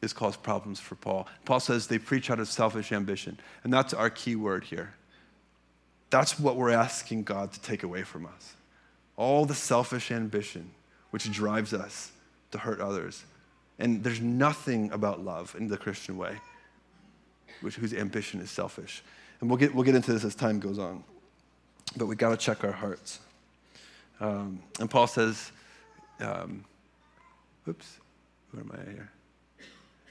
is 0.00 0.12
cause 0.12 0.36
problems 0.36 0.80
for 0.80 0.94
Paul. 0.94 1.28
Paul 1.44 1.60
says 1.60 1.86
they 1.86 1.98
preach 1.98 2.30
out 2.30 2.40
of 2.40 2.48
selfish 2.48 2.92
ambition. 2.92 3.38
And 3.64 3.72
that's 3.72 3.92
our 3.92 4.10
key 4.10 4.36
word 4.36 4.64
here. 4.64 4.94
That's 6.10 6.38
what 6.38 6.56
we're 6.56 6.70
asking 6.70 7.24
God 7.24 7.52
to 7.52 7.60
take 7.60 7.82
away 7.82 8.02
from 8.02 8.26
us. 8.26 8.54
All 9.16 9.44
the 9.44 9.54
selfish 9.54 10.10
ambition 10.10 10.70
which 11.10 11.30
drives 11.30 11.74
us 11.74 12.12
to 12.52 12.58
hurt 12.58 12.80
others. 12.80 13.24
And 13.78 14.02
there's 14.02 14.20
nothing 14.20 14.90
about 14.90 15.24
love 15.24 15.54
in 15.58 15.68
the 15.68 15.76
Christian 15.76 16.16
way, 16.16 16.36
which, 17.60 17.76
whose 17.76 17.94
ambition 17.94 18.40
is 18.40 18.50
selfish. 18.50 19.02
And 19.40 19.48
we'll 19.48 19.58
get, 19.58 19.74
we'll 19.74 19.84
get 19.84 19.94
into 19.94 20.12
this 20.12 20.24
as 20.24 20.34
time 20.34 20.58
goes 20.58 20.78
on. 20.78 21.04
But 21.96 22.06
we 22.06 22.16
got 22.16 22.30
to 22.30 22.36
check 22.36 22.64
our 22.64 22.72
hearts. 22.72 23.20
Um, 24.20 24.60
and 24.80 24.90
Paul 24.90 25.06
says, 25.06 25.52
um, 26.20 26.64
oops, 27.68 27.98
where 28.50 28.62
am 28.62 28.72
I 28.72 28.90
here? 28.90 29.10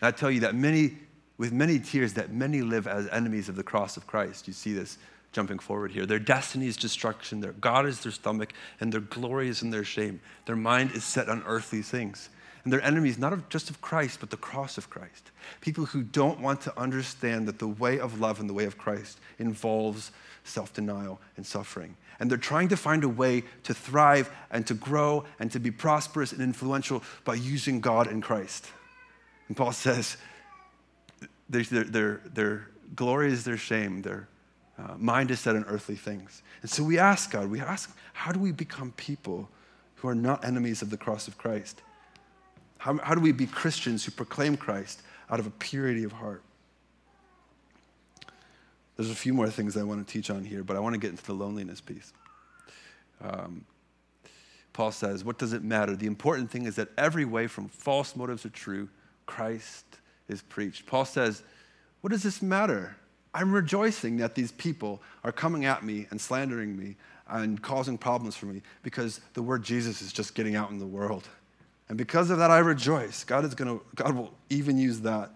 I 0.02 0.12
tell 0.12 0.32
you 0.32 0.42
that 0.42 0.56
many, 0.56 0.96
with 1.38 1.52
many 1.52 1.80
tears, 1.80 2.14
that 2.14 2.32
many 2.32 2.62
live 2.62 2.88
as 2.88 3.08
enemies 3.10 3.50
of 3.50 3.56
the 3.56 3.64
cross 3.64 3.98
of 3.98 4.08
Christ. 4.08 4.48
You 4.48 4.54
see 4.54 4.74
this 4.74 4.98
jumping 5.38 5.60
forward 5.60 5.92
here. 5.92 6.08
Their 6.08 6.18
destiny 6.18 6.66
is 6.66 6.76
destruction, 6.76 7.42
their 7.42 7.52
God 7.52 7.86
is 7.86 8.02
their 8.02 8.12
stomach, 8.12 8.54
and 8.80 8.92
their 8.92 9.02
glory 9.02 9.50
is 9.50 9.62
in 9.62 9.70
their 9.70 9.84
shame. 9.84 10.20
Their 10.48 10.56
mind 10.56 10.94
is 10.94 11.04
set 11.04 11.30
on 11.30 11.44
earthly 11.46 11.84
things. 11.84 12.30
And 12.64 12.74
they're 12.74 12.82
enemies 12.82 13.20
not 13.20 13.34
of, 13.34 13.48
just 13.48 13.70
of 13.70 13.80
Christ, 13.80 14.20
but 14.20 14.32
the 14.32 14.36
cross 14.36 14.80
of 14.80 14.90
Christ. 14.90 15.30
People 15.62 15.86
who 15.86 16.02
don't 16.02 16.40
want 16.40 16.62
to 16.62 16.76
understand 16.76 17.48
that 17.48 17.60
the 17.60 17.68
way 17.68 18.00
of 18.00 18.20
love 18.20 18.40
and 18.40 18.50
the 18.50 18.54
way 18.56 18.66
of 18.66 18.80
Christ 18.80 19.20
involves 19.38 20.10
self 20.44 20.74
denial 20.74 21.22
and 21.36 21.46
suffering. 21.46 21.96
And 22.20 22.32
they're 22.32 22.40
trying 22.40 22.70
to 22.70 22.76
find 22.78 23.04
a 23.04 23.10
way 23.10 23.44
to 23.62 23.76
thrive 23.76 24.32
and 24.50 24.66
to 24.66 24.74
grow 24.74 25.26
and 25.38 25.52
to 25.52 25.60
be 25.60 25.70
prosperous 25.70 26.32
and 26.32 26.42
influential 26.42 27.04
by 27.26 27.36
using 27.36 27.80
God 27.80 28.08
and 28.08 28.24
Christ. 28.24 28.66
And 29.50 29.56
Paul 29.56 29.72
says, 29.72 30.18
their, 31.48 31.84
their, 31.84 32.22
their 32.26 32.70
glory 32.96 33.32
is 33.32 33.44
their 33.44 33.58
shame, 33.58 34.02
their 34.02 34.28
uh, 34.78 34.94
mind 34.98 35.32
is 35.32 35.40
set 35.40 35.56
on 35.56 35.64
earthly 35.66 35.96
things. 35.96 36.42
And 36.62 36.70
so 36.70 36.84
we 36.84 37.00
ask 37.00 37.32
God, 37.32 37.50
we 37.50 37.60
ask, 37.60 37.96
how 38.14 38.32
do 38.32 38.40
we 38.40 38.52
become 38.52 38.92
people 38.98 39.50
who 39.96 40.08
are 40.08 40.16
not 40.16 40.46
enemies 40.46 40.82
of 40.82 40.90
the 40.90 40.98
cross 40.98 41.28
of 41.28 41.38
Christ? 41.38 41.82
How, 42.78 42.98
how 42.98 43.16
do 43.16 43.22
we 43.22 43.32
be 43.32 43.48
Christians 43.48 44.06
who 44.06 44.12
proclaim 44.12 44.56
Christ 44.56 45.02
out 45.30 45.40
of 45.40 45.48
a 45.48 45.52
purity 45.52 46.04
of 46.04 46.12
heart? 46.12 46.44
There's 48.96 49.10
a 49.10 49.16
few 49.16 49.34
more 49.34 49.50
things 49.50 49.78
I 49.78 49.84
want 49.84 50.06
to 50.06 50.12
teach 50.12 50.30
on 50.30 50.44
here, 50.44 50.64
but 50.64 50.76
I 50.76 50.80
want 50.80 50.94
to 50.94 51.00
get 51.00 51.12
into 51.12 51.26
the 51.26 51.34
loneliness 51.34 51.82
piece. 51.82 52.14
Um, 53.22 53.66
Paul 54.74 54.92
says, 54.92 55.24
What 55.24 55.40
does 55.40 55.54
it 55.54 55.64
matter? 55.64 55.96
The 55.96 56.08
important 56.08 56.52
thing 56.52 56.66
is 56.66 56.76
that 56.76 56.90
every 56.98 57.26
way 57.26 57.48
from 57.48 57.68
false 57.68 58.16
motives 58.16 58.44
to 58.44 58.50
true, 58.50 58.90
Christ 59.26 59.86
is 60.28 60.42
preached. 60.42 60.86
Paul 60.86 61.06
says, 61.06 61.44
What 62.02 62.12
does 62.12 62.24
this 62.24 62.42
matter? 62.42 62.96
I'm 63.34 63.52
rejoicing 63.52 64.18
that 64.18 64.36
these 64.36 64.52
people 64.54 65.02
are 65.24 65.32
coming 65.32 65.66
at 65.66 65.84
me 65.84 66.08
and 66.10 66.20
slandering 66.20 66.78
me 66.78 66.96
and 67.28 67.62
causing 67.62 67.98
problems 67.98 68.36
for 68.36 68.46
me 68.46 68.62
because 68.84 69.22
the 69.34 69.42
word 69.42 69.64
Jesus 69.64 70.02
is 70.02 70.14
just 70.14 70.34
getting 70.34 70.56
out 70.56 70.72
in 70.72 70.80
the 70.80 70.86
world. 70.86 71.28
And 71.90 71.98
because 71.98 72.30
of 72.30 72.38
that, 72.40 72.52
I 72.52 72.60
rejoice. 72.60 73.24
God 73.24 73.46
is 73.46 73.56
going 73.56 73.80
to, 73.80 73.86
God 73.96 74.16
will 74.16 74.34
even 74.50 74.78
use 74.78 75.02
that. 75.02 75.32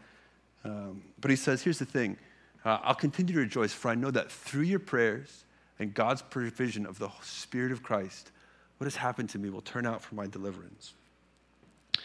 Um, 0.64 1.02
but 1.20 1.32
he 1.32 1.38
says, 1.38 1.62
here's 1.62 1.80
the 1.80 1.86
thing 1.86 2.18
uh, 2.64 2.80
I'll 2.84 2.96
continue 2.96 3.34
to 3.34 3.40
rejoice, 3.40 3.74
for 3.74 3.90
I 3.90 3.96
know 3.96 4.12
that 4.12 4.32
through 4.32 4.64
your 4.64 4.80
prayers 4.80 5.46
and 5.80 5.94
God's 5.94 6.22
provision 6.22 6.86
of 6.86 7.00
the 7.00 7.10
Spirit 7.22 7.72
of 7.72 7.82
Christ, 7.82 8.32
what 8.78 8.86
has 8.86 8.96
happened 8.96 9.30
to 9.30 9.40
me 9.40 9.50
will 9.50 9.62
turn 9.62 9.86
out 9.86 10.02
for 10.02 10.16
my 10.16 10.28
deliverance. 10.28 10.94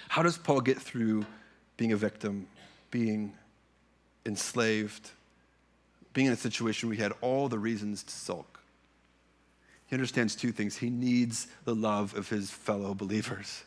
How 0.09 0.23
does 0.23 0.39
Paul 0.39 0.61
get 0.61 0.81
through 0.81 1.27
being 1.77 1.93
a 1.93 1.97
victim, 1.97 2.47
being 2.91 3.35
enslaved, 4.25 5.11
being 6.17 6.29
in 6.29 6.33
a 6.33 6.37
situation 6.37 6.89
where 6.89 6.97
he 6.97 7.03
had 7.03 7.13
all 7.21 7.47
the 7.47 7.59
reasons 7.59 8.03
to 8.03 8.11
sulk. 8.11 8.59
He 9.87 9.95
understands 9.95 10.35
two 10.35 10.51
things. 10.51 10.79
He 10.79 10.89
needs 10.89 11.47
the 11.67 11.75
love 11.75 12.17
of 12.17 12.31
his 12.31 12.51
fellow 12.51 12.95
believers, 12.95 13.65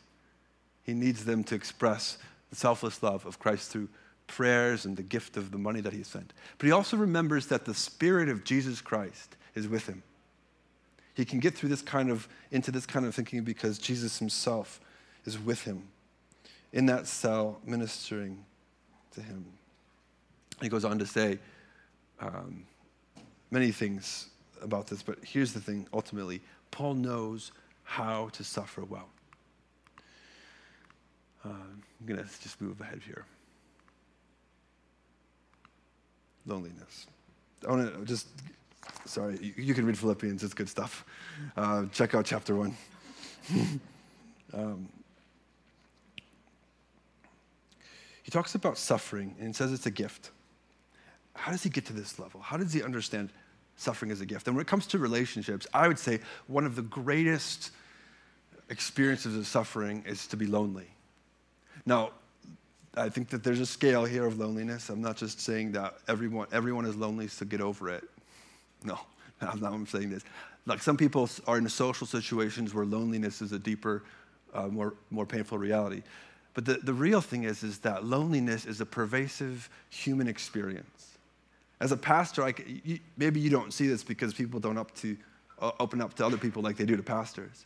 he 0.82 0.96
needs 0.96 1.26
them 1.26 1.44
to 1.46 1.56
express 1.56 2.18
the 2.50 2.56
selfless 2.56 3.04
love 3.04 3.24
of 3.28 3.38
Christ 3.38 3.70
through 3.70 3.88
prayers 4.26 4.86
and 4.86 4.98
the 4.98 5.04
gift 5.04 5.38
of 5.38 5.52
the 5.52 5.60
money 5.60 5.80
that 5.82 5.94
he 5.94 6.02
sent. 6.02 6.34
But 6.58 6.66
he 6.66 6.72
also 6.72 6.98
remembers 6.98 7.46
that 7.48 7.66
the 7.66 7.76
Spirit 7.76 8.30
of 8.30 8.44
Jesus 8.44 8.82
Christ 8.82 9.36
is 9.54 9.68
with 9.68 9.86
him. 9.86 10.02
He 11.14 11.26
can 11.26 11.40
get 11.40 11.54
through 11.54 11.70
this 11.70 11.84
kind 11.84 12.10
of, 12.10 12.28
into 12.50 12.72
this 12.72 12.88
kind 12.88 13.06
of 13.06 13.14
thinking 13.14 13.44
because 13.44 13.78
Jesus 13.78 14.18
himself 14.18 14.82
is 15.24 15.38
with 15.38 15.66
him 15.66 15.84
in 16.74 16.88
that 16.88 17.06
cell 17.06 17.60
ministering 17.64 18.44
to 19.12 19.22
him. 19.22 19.46
He 20.64 20.70
goes 20.70 20.84
on 20.84 20.98
to 20.98 21.06
say 21.06 21.38
um, 22.22 22.66
many 23.52 23.72
things 23.72 24.30
about 24.62 24.88
this, 24.88 25.02
but 25.02 25.18
here's 25.24 25.54
the 25.54 25.62
thing 25.62 25.88
ultimately 25.94 26.42
Paul 26.72 26.96
knows 26.96 27.52
how 27.84 28.30
to 28.34 28.44
suffer 28.44 28.84
well. 28.84 29.10
Uh, 31.44 31.50
I'm 31.50 32.06
going 32.06 32.20
to 32.20 32.26
just 32.42 32.62
move 32.62 32.80
ahead 32.82 33.02
here. 33.04 33.26
Loneliness. 36.46 37.08
I 37.68 37.72
want 37.72 37.94
to 37.94 38.06
just, 38.06 38.28
sorry, 39.06 39.38
you, 39.42 39.54
you, 39.58 39.74
can 39.74 39.86
read 39.86 39.98
Philippians, 39.98 40.44
it's 40.44 40.54
good 40.54 40.70
stuff. 40.70 41.06
Uh, 41.58 41.86
check 41.92 42.14
out 42.14 42.26
chapter 42.26 42.56
one. 42.56 42.76
um, 44.54 44.88
he 48.24 48.32
talks 48.32 48.56
about 48.56 48.78
suffering 48.78 49.36
and 49.40 49.56
says 49.56 49.74
it's 49.74 49.86
a 49.86 49.92
gift. 49.92 50.32
How 51.50 51.54
does 51.54 51.64
he 51.64 51.72
get 51.72 51.88
to 51.88 51.94
this 51.94 52.20
level? 52.20 52.42
How 52.42 52.58
does 52.58 52.72
he 52.72 52.84
understand 52.84 53.32
suffering 53.76 54.12
as 54.12 54.22
a 54.22 54.26
gift? 54.28 54.46
And 54.46 54.56
when 54.56 54.62
it 54.62 54.68
comes 54.68 54.86
to 54.86 55.00
relationships, 55.00 55.66
I 55.74 55.88
would 55.88 55.98
say 55.98 56.20
one 56.46 56.64
of 56.64 56.76
the 56.76 56.84
greatest 56.84 57.72
experiences 58.70 59.36
of 59.36 59.48
suffering 59.48 60.04
is 60.06 60.28
to 60.28 60.38
be 60.38 60.46
lonely. 60.46 60.86
Now, 61.88 62.12
I 62.96 63.10
think 63.10 63.30
that 63.30 63.44
there's 63.44 63.62
a 63.62 63.66
scale 63.66 64.06
here 64.06 64.28
of 64.28 64.38
loneliness. 64.38 64.90
I'm 64.90 65.02
not 65.02 65.18
just 65.18 65.42
saying 65.42 65.72
that 65.72 65.96
everyone, 66.08 66.46
everyone 66.52 66.86
is 66.86 66.96
lonely, 66.96 67.28
so 67.28 67.48
get 67.48 67.62
over 67.62 67.90
it. 67.90 68.04
No, 68.84 69.00
I'm 69.42 69.60
not 69.60 69.74
I'm 69.74 69.88
saying 69.88 70.12
this. 70.12 70.24
Like 70.68 70.84
some 70.84 70.98
people 70.98 71.28
are 71.48 71.58
in 71.58 71.68
social 71.68 72.06
situations 72.06 72.76
where 72.76 72.86
loneliness 72.86 73.42
is 73.42 73.54
a 73.54 73.60
deeper, 73.60 74.04
uh, 74.54 74.68
more, 74.68 74.94
more 75.10 75.26
painful 75.26 75.58
reality. 75.58 76.04
But 76.54 76.66
the, 76.66 76.74
the 76.76 76.94
real 76.94 77.22
thing 77.22 77.46
is, 77.46 77.64
is 77.64 77.80
that 77.80 78.06
loneliness 78.06 78.68
is 78.68 78.82
a 78.82 78.86
pervasive 78.86 79.68
human 79.90 80.28
experience. 80.28 81.10
As 81.80 81.92
a 81.92 81.98
pastor, 81.98 82.54
you, 82.84 83.00
maybe 83.18 83.40
you 83.40 83.50
don't 83.50 83.74
see 83.74 83.88
this 83.88 84.04
because 84.04 84.34
people 84.34 84.60
don't 84.60 84.78
up 84.78 84.94
to, 84.96 85.18
uh, 85.60 85.72
open 85.80 86.02
up 86.02 86.14
to 86.16 86.26
other 86.26 86.38
people 86.38 86.62
like 86.62 86.76
they 86.76 86.86
do 86.86 86.98
to 86.98 87.04
pastors. 87.04 87.66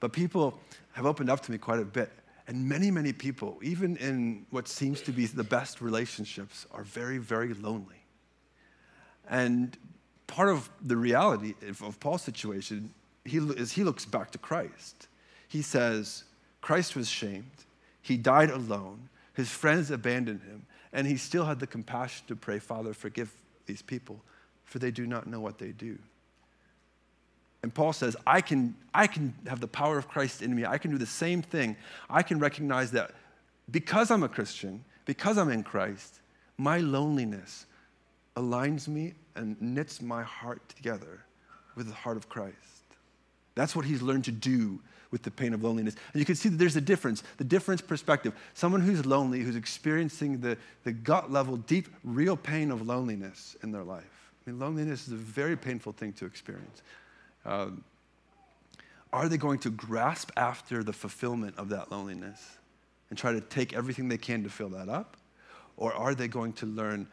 But 0.00 0.12
people 0.12 0.58
have 0.92 1.06
opened 1.06 1.30
up 1.30 1.40
to 1.40 1.52
me 1.52 1.58
quite 1.58 1.80
a 1.80 1.84
bit 1.84 2.10
and 2.48 2.68
many, 2.68 2.90
many 2.90 3.12
people, 3.12 3.58
even 3.60 3.96
in 3.96 4.46
what 4.50 4.68
seems 4.68 5.00
to 5.02 5.12
be 5.12 5.26
the 5.26 5.44
best 5.44 5.80
relationships, 5.80 6.66
are 6.70 6.84
very, 6.84 7.18
very 7.18 7.54
lonely. 7.54 8.04
And 9.28 9.76
part 10.28 10.50
of 10.50 10.70
the 10.80 10.96
reality 10.96 11.54
of 11.62 11.98
Paul's 11.98 12.22
situation 12.22 12.94
he, 13.24 13.38
is 13.38 13.72
he 13.72 13.82
looks 13.82 14.04
back 14.04 14.30
to 14.32 14.38
Christ. 14.38 15.08
He 15.48 15.62
says, 15.62 16.24
Christ 16.60 16.94
was 16.94 17.08
shamed, 17.08 17.50
he 18.00 18.16
died 18.16 18.50
alone, 18.50 19.08
his 19.34 19.50
friends 19.50 19.90
abandoned 19.90 20.42
him, 20.42 20.66
and 20.92 21.06
he 21.06 21.16
still 21.16 21.44
had 21.44 21.58
the 21.58 21.66
compassion 21.66 22.26
to 22.28 22.36
pray, 22.36 22.60
Father, 22.60 22.94
forgive 22.94 23.34
these 23.66 23.82
people, 23.82 24.20
for 24.64 24.78
they 24.78 24.90
do 24.90 25.06
not 25.06 25.26
know 25.26 25.40
what 25.40 25.58
they 25.58 25.72
do. 25.72 25.98
And 27.62 27.74
Paul 27.74 27.92
says, 27.92 28.16
I 28.26 28.40
can, 28.40 28.76
I 28.94 29.06
can 29.06 29.34
have 29.46 29.60
the 29.60 29.66
power 29.66 29.98
of 29.98 30.08
Christ 30.08 30.42
in 30.42 30.54
me. 30.54 30.64
I 30.64 30.78
can 30.78 30.90
do 30.90 30.98
the 30.98 31.06
same 31.06 31.42
thing. 31.42 31.76
I 32.08 32.22
can 32.22 32.38
recognize 32.38 32.92
that 32.92 33.12
because 33.70 34.10
I'm 34.10 34.22
a 34.22 34.28
Christian, 34.28 34.84
because 35.04 35.36
I'm 35.36 35.50
in 35.50 35.64
Christ, 35.64 36.20
my 36.58 36.78
loneliness 36.78 37.66
aligns 38.36 38.86
me 38.86 39.14
and 39.34 39.60
knits 39.60 40.00
my 40.00 40.22
heart 40.22 40.68
together 40.68 41.24
with 41.74 41.88
the 41.88 41.94
heart 41.94 42.16
of 42.16 42.28
Christ. 42.28 42.54
That's 43.54 43.74
what 43.74 43.84
he's 43.84 44.02
learned 44.02 44.24
to 44.26 44.32
do 44.32 44.80
with 45.16 45.22
the 45.22 45.30
pain 45.30 45.54
of 45.54 45.64
loneliness. 45.64 45.94
And 46.12 46.20
you 46.20 46.26
can 46.26 46.34
see 46.34 46.50
that 46.50 46.58
there's 46.58 46.76
a 46.76 46.80
difference, 46.80 47.22
the 47.38 47.44
difference 47.44 47.80
perspective. 47.80 48.34
Someone 48.52 48.82
who's 48.82 49.06
lonely, 49.06 49.40
who's 49.40 49.56
experiencing 49.56 50.40
the, 50.40 50.58
the 50.84 50.92
gut 50.92 51.32
level, 51.32 51.56
deep, 51.56 51.88
real 52.04 52.36
pain 52.36 52.70
of 52.70 52.86
loneliness 52.86 53.56
in 53.62 53.72
their 53.72 53.82
life. 53.82 54.04
I 54.46 54.50
mean, 54.50 54.60
loneliness 54.60 55.06
is 55.06 55.14
a 55.14 55.16
very 55.16 55.56
painful 55.56 55.92
thing 55.92 56.12
to 56.14 56.26
experience. 56.26 56.82
Um, 57.46 57.82
are 59.10 59.26
they 59.26 59.38
going 59.38 59.58
to 59.60 59.70
grasp 59.70 60.32
after 60.36 60.84
the 60.84 60.92
fulfillment 60.92 61.56
of 61.56 61.70
that 61.70 61.90
loneliness 61.90 62.58
and 63.08 63.18
try 63.18 63.32
to 63.32 63.40
take 63.40 63.72
everything 63.72 64.10
they 64.10 64.18
can 64.18 64.42
to 64.42 64.50
fill 64.50 64.68
that 64.68 64.90
up? 64.90 65.16
Or 65.78 65.94
are 65.94 66.14
they 66.14 66.28
going 66.28 66.52
to 66.54 66.66
learn 66.66 67.06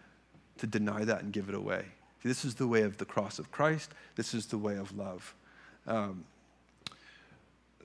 to 0.57 0.67
deny 0.67 1.05
that 1.05 1.23
and 1.23 1.31
give 1.31 1.47
it 1.47 1.55
away? 1.55 1.85
See, 2.21 2.27
this 2.27 2.43
is 2.43 2.55
the 2.55 2.67
way 2.67 2.81
of 2.81 2.97
the 2.97 3.05
cross 3.05 3.39
of 3.39 3.49
Christ. 3.49 3.91
This 4.17 4.33
is 4.33 4.47
the 4.47 4.57
way 4.57 4.75
of 4.75 4.97
love. 4.97 5.33
Um, 5.87 6.25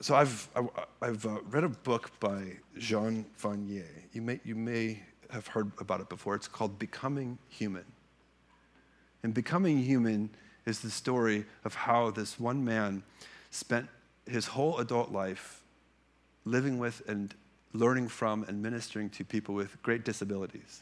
so 0.01 0.15
I've, 0.15 0.47
I, 0.55 1.05
have 1.07 1.25
uh, 1.25 1.41
read 1.49 1.63
a 1.63 1.69
book 1.69 2.11
by 2.19 2.57
Jean 2.77 3.25
Vanier. 3.41 3.85
You 4.13 4.21
may, 4.21 4.39
you 4.45 4.55
may 4.55 5.03
have 5.29 5.47
heard 5.47 5.71
about 5.79 5.99
it 5.99 6.09
before. 6.09 6.35
It's 6.35 6.47
called 6.47 6.79
Becoming 6.79 7.37
Human. 7.49 7.85
And 9.23 9.33
Becoming 9.33 9.79
Human 9.79 10.29
is 10.65 10.79
the 10.79 10.89
story 10.89 11.45
of 11.65 11.75
how 11.75 12.11
this 12.11 12.39
one 12.39 12.63
man 12.63 13.03
spent 13.51 13.89
his 14.25 14.45
whole 14.47 14.77
adult 14.77 15.11
life 15.11 15.63
living 16.45 16.77
with 16.77 17.01
and 17.07 17.33
learning 17.73 18.07
from 18.07 18.43
and 18.43 18.61
ministering 18.61 19.09
to 19.09 19.25
people 19.25 19.53
with 19.53 19.81
great 19.83 20.05
disabilities. 20.05 20.81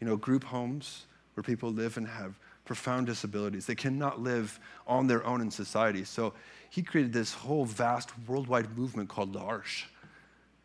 You 0.00 0.06
know, 0.06 0.16
group 0.16 0.44
homes 0.44 1.06
where 1.34 1.44
people 1.44 1.70
live 1.70 1.96
and 1.96 2.08
have 2.08 2.38
profound 2.64 3.06
disabilities. 3.06 3.66
They 3.66 3.74
cannot 3.74 4.20
live 4.20 4.58
on 4.86 5.06
their 5.06 5.24
own 5.24 5.40
in 5.40 5.50
society. 5.50 6.04
So 6.04 6.34
he 6.70 6.82
created 6.82 7.12
this 7.12 7.32
whole 7.32 7.64
vast 7.64 8.10
worldwide 8.26 8.76
movement 8.76 9.08
called 9.08 9.34
L'Arche, 9.34 9.84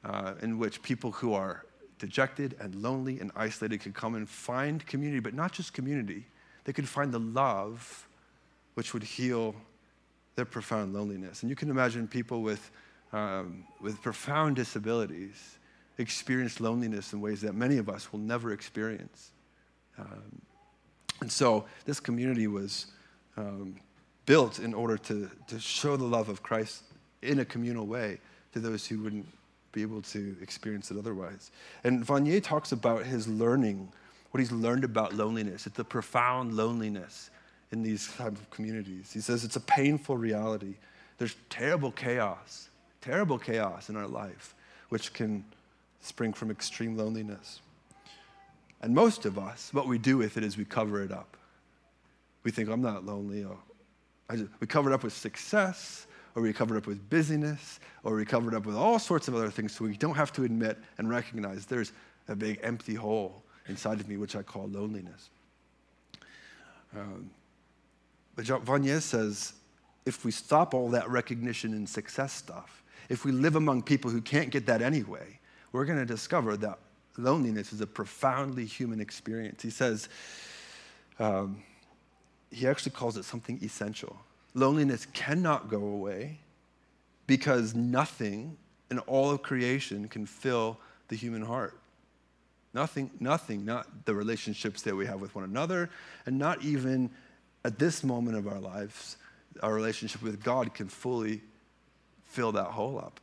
uh, 0.04 0.34
in 0.42 0.58
which 0.58 0.82
people 0.82 1.12
who 1.12 1.34
are 1.34 1.66
dejected 2.00 2.56
and 2.60 2.76
lonely 2.76 3.20
and 3.20 3.32
isolated 3.36 3.80
could 3.80 3.94
come 3.94 4.16
and 4.16 4.28
find 4.28 4.86
community, 4.86 5.20
but 5.20 5.34
not 5.34 5.52
just 5.54 5.74
community. 5.74 6.26
They 6.66 6.74
could 6.74 6.88
find 6.88 7.14
the 7.14 7.20
love 7.20 8.08
which 8.74 8.94
would 8.94 9.04
heal 9.04 9.56
their 10.36 10.46
profound 10.46 10.94
loneliness. 10.94 11.44
And 11.44 11.50
you 11.50 11.56
can 11.56 11.70
imagine 11.70 12.08
people 12.08 12.42
with, 12.42 12.72
um, 13.14 13.64
with 13.82 14.02
profound 14.02 14.56
disabilities 14.56 15.58
experience 16.00 16.60
loneliness 16.60 17.14
in 17.14 17.22
ways 17.22 17.42
that 17.42 17.54
many 17.54 17.78
of 17.78 17.88
us 17.88 18.12
will 18.12 18.20
never 18.20 18.52
experience. 18.52 19.32
Um, 19.98 20.42
and 21.22 21.32
so 21.32 21.66
this 21.86 22.00
community 22.00 22.48
was 22.48 22.88
um, 23.38 23.76
built 24.26 24.60
in 24.60 24.74
order 24.74 24.98
to, 24.98 25.30
to 25.48 25.60
show 25.60 25.98
the 25.98 26.06
love 26.06 26.30
of 26.30 26.44
Christ 26.44 26.84
in 27.22 27.40
a 27.40 27.46
communal 27.46 27.86
way 27.86 28.20
to 28.54 28.60
those 28.60 28.86
who 28.86 29.00
wouldn't 29.00 29.28
be 29.72 29.82
able 29.82 30.02
to 30.02 30.36
experience 30.42 30.92
it 30.92 30.98
otherwise. 30.98 31.52
And 31.84 32.06
Vanier 32.06 32.42
talks 32.42 32.72
about 32.72 33.06
his 33.06 33.28
learning, 33.28 33.92
what 34.32 34.40
he's 34.40 34.52
learned 34.52 34.84
about 34.84 35.14
loneliness. 35.14 35.66
It's 35.66 35.76
the 35.76 35.84
profound 35.84 36.56
loneliness 36.56 37.32
in 37.72 37.82
these 37.82 38.14
type 38.16 38.34
of 38.34 38.50
communities. 38.52 39.12
He 39.12 39.20
says 39.20 39.44
it's 39.44 39.56
a 39.56 39.62
painful 39.62 40.16
reality. 40.16 40.76
There's 41.18 41.36
terrible 41.50 41.92
chaos, 41.92 42.70
terrible 43.02 43.40
chaos 43.40 43.90
in 43.90 43.96
our 43.96 44.08
life, 44.08 44.54
which 44.90 45.12
can 45.14 45.44
spring 46.02 46.34
from 46.34 46.52
extreme 46.52 46.96
loneliness. 46.96 47.62
And 48.82 48.94
most 48.94 49.26
of 49.26 49.40
us, 49.40 49.74
what 49.74 49.88
we 49.88 49.98
do 49.98 50.18
with 50.18 50.38
it 50.38 50.44
is 50.44 50.58
we 50.58 50.66
cover 50.66 51.02
it 51.02 51.12
up. 51.12 51.38
We 52.44 52.52
think, 52.52 52.70
I'm 52.70 52.82
not 52.82 53.06
lonely. 53.06 53.46
We 54.60 54.68
covered 54.68 54.94
up 54.94 55.04
with 55.04 55.14
success, 55.14 56.08
or 56.36 56.42
we 56.42 56.54
covered 56.54 56.78
up 56.78 56.88
with 56.88 57.10
busyness, 57.10 57.80
or 58.04 58.16
we 58.16 58.26
covered 58.26 58.54
up 58.56 58.66
with 58.66 58.76
all 58.76 59.00
sorts 59.00 59.28
of 59.28 59.36
other 59.36 59.52
things 59.52 59.76
so 59.76 59.86
we 59.86 59.96
don't 59.98 60.16
have 60.16 60.32
to 60.34 60.44
admit 60.44 60.78
and 60.98 61.10
recognize 61.10 61.66
there's 61.66 61.92
a 62.28 62.36
big 62.36 62.60
empty 62.64 62.96
hole 62.96 63.44
inside 63.68 64.00
of 64.00 64.08
me, 64.08 64.18
which 64.18 64.36
I 64.36 64.42
call 64.42 64.68
loneliness. 64.68 65.30
Um, 66.96 67.30
but 68.36 68.46
Vanier 68.46 69.02
says 69.02 69.54
if 70.06 70.26
we 70.26 70.32
stop 70.32 70.74
all 70.74 70.90
that 70.90 71.10
recognition 71.10 71.74
and 71.74 71.88
success 71.88 72.34
stuff, 72.34 72.84
if 73.10 73.26
we 73.26 73.32
live 73.32 73.56
among 73.56 73.84
people 73.84 74.10
who 74.10 74.22
can't 74.22 74.50
get 74.50 74.66
that 74.66 74.82
anyway, 74.82 75.40
we're 75.72 75.86
going 75.86 76.00
to 76.00 76.06
discover 76.06 76.58
that 76.58 76.80
loneliness 77.18 77.74
is 77.74 77.82
a 77.82 77.88
profoundly 77.88 78.66
human 78.66 79.00
experience. 79.00 79.62
He 79.62 79.70
says, 79.70 80.10
um, 81.20 81.62
he 82.54 82.68
actually 82.68 82.92
calls 82.92 83.18
it 83.18 83.26
something 83.26 83.60
essential. 83.64 84.18
Loneliness 84.54 85.08
cannot 85.14 85.70
go 85.70 85.78
away 85.78 86.40
because 87.28 87.74
nothing 87.74 88.58
in 88.92 89.00
all 89.00 89.32
of 89.32 89.42
creation 89.42 90.08
can 90.08 90.26
fill 90.26 90.78
the 91.08 91.16
human 91.16 91.42
heart. 91.42 91.78
Nothing, 92.74 93.10
nothing, 93.20 93.66
not 93.66 94.06
the 94.06 94.14
relationships 94.14 94.82
that 94.84 94.96
we 94.96 95.06
have 95.06 95.22
with 95.22 95.36
one 95.36 95.44
another, 95.44 95.90
and 96.26 96.40
not 96.40 96.64
even 96.64 97.10
at 97.66 97.80
this 97.80 98.04
moment 98.04 98.38
of 98.38 98.48
our 98.48 98.60
lives, 98.60 99.18
our 99.62 99.74
relationship 99.74 100.22
with 100.22 100.44
God 100.44 100.74
can 100.74 100.88
fully 100.88 101.42
fill 102.24 102.52
that 102.54 102.66
hole 102.66 102.98
up. 102.98 103.20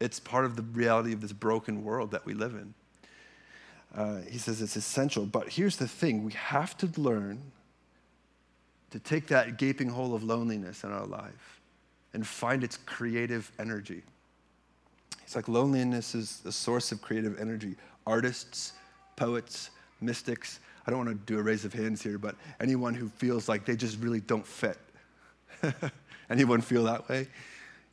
It's 0.00 0.18
part 0.18 0.44
of 0.44 0.56
the 0.56 0.62
reality 0.62 1.12
of 1.12 1.20
this 1.20 1.32
broken 1.32 1.84
world 1.84 2.10
that 2.10 2.26
we 2.26 2.34
live 2.34 2.54
in. 2.54 2.74
uh, 3.96 4.20
he 4.28 4.38
says 4.38 4.60
it's 4.60 4.76
essential. 4.76 5.24
But 5.26 5.48
here's 5.48 5.76
the 5.76 5.88
thing 5.88 6.24
we 6.24 6.32
have 6.32 6.76
to 6.78 7.00
learn 7.00 7.40
to 8.90 8.98
take 8.98 9.26
that 9.28 9.58
gaping 9.58 9.88
hole 9.88 10.14
of 10.14 10.22
loneliness 10.22 10.84
in 10.84 10.92
our 10.92 11.06
life 11.06 11.60
and 12.14 12.26
find 12.26 12.64
its 12.64 12.78
creative 12.78 13.50
energy. 13.58 14.02
It's 15.22 15.34
like 15.34 15.48
loneliness 15.48 16.14
is 16.14 16.38
the 16.38 16.52
source 16.52 16.92
of 16.92 17.02
creative 17.02 17.40
energy. 17.40 17.74
Artists, 18.06 18.72
poets, 19.16 19.70
mystics, 20.00 20.60
I 20.86 20.90
don't 20.90 21.04
want 21.04 21.26
to 21.26 21.32
do 21.32 21.38
a 21.38 21.42
raise 21.42 21.64
of 21.64 21.72
hands 21.72 22.00
here, 22.00 22.16
but 22.16 22.36
anyone 22.60 22.94
who 22.94 23.08
feels 23.08 23.48
like 23.48 23.64
they 23.64 23.74
just 23.74 23.98
really 23.98 24.20
don't 24.20 24.46
fit. 24.46 24.78
anyone 26.30 26.60
feel 26.60 26.84
that 26.84 27.08
way? 27.08 27.26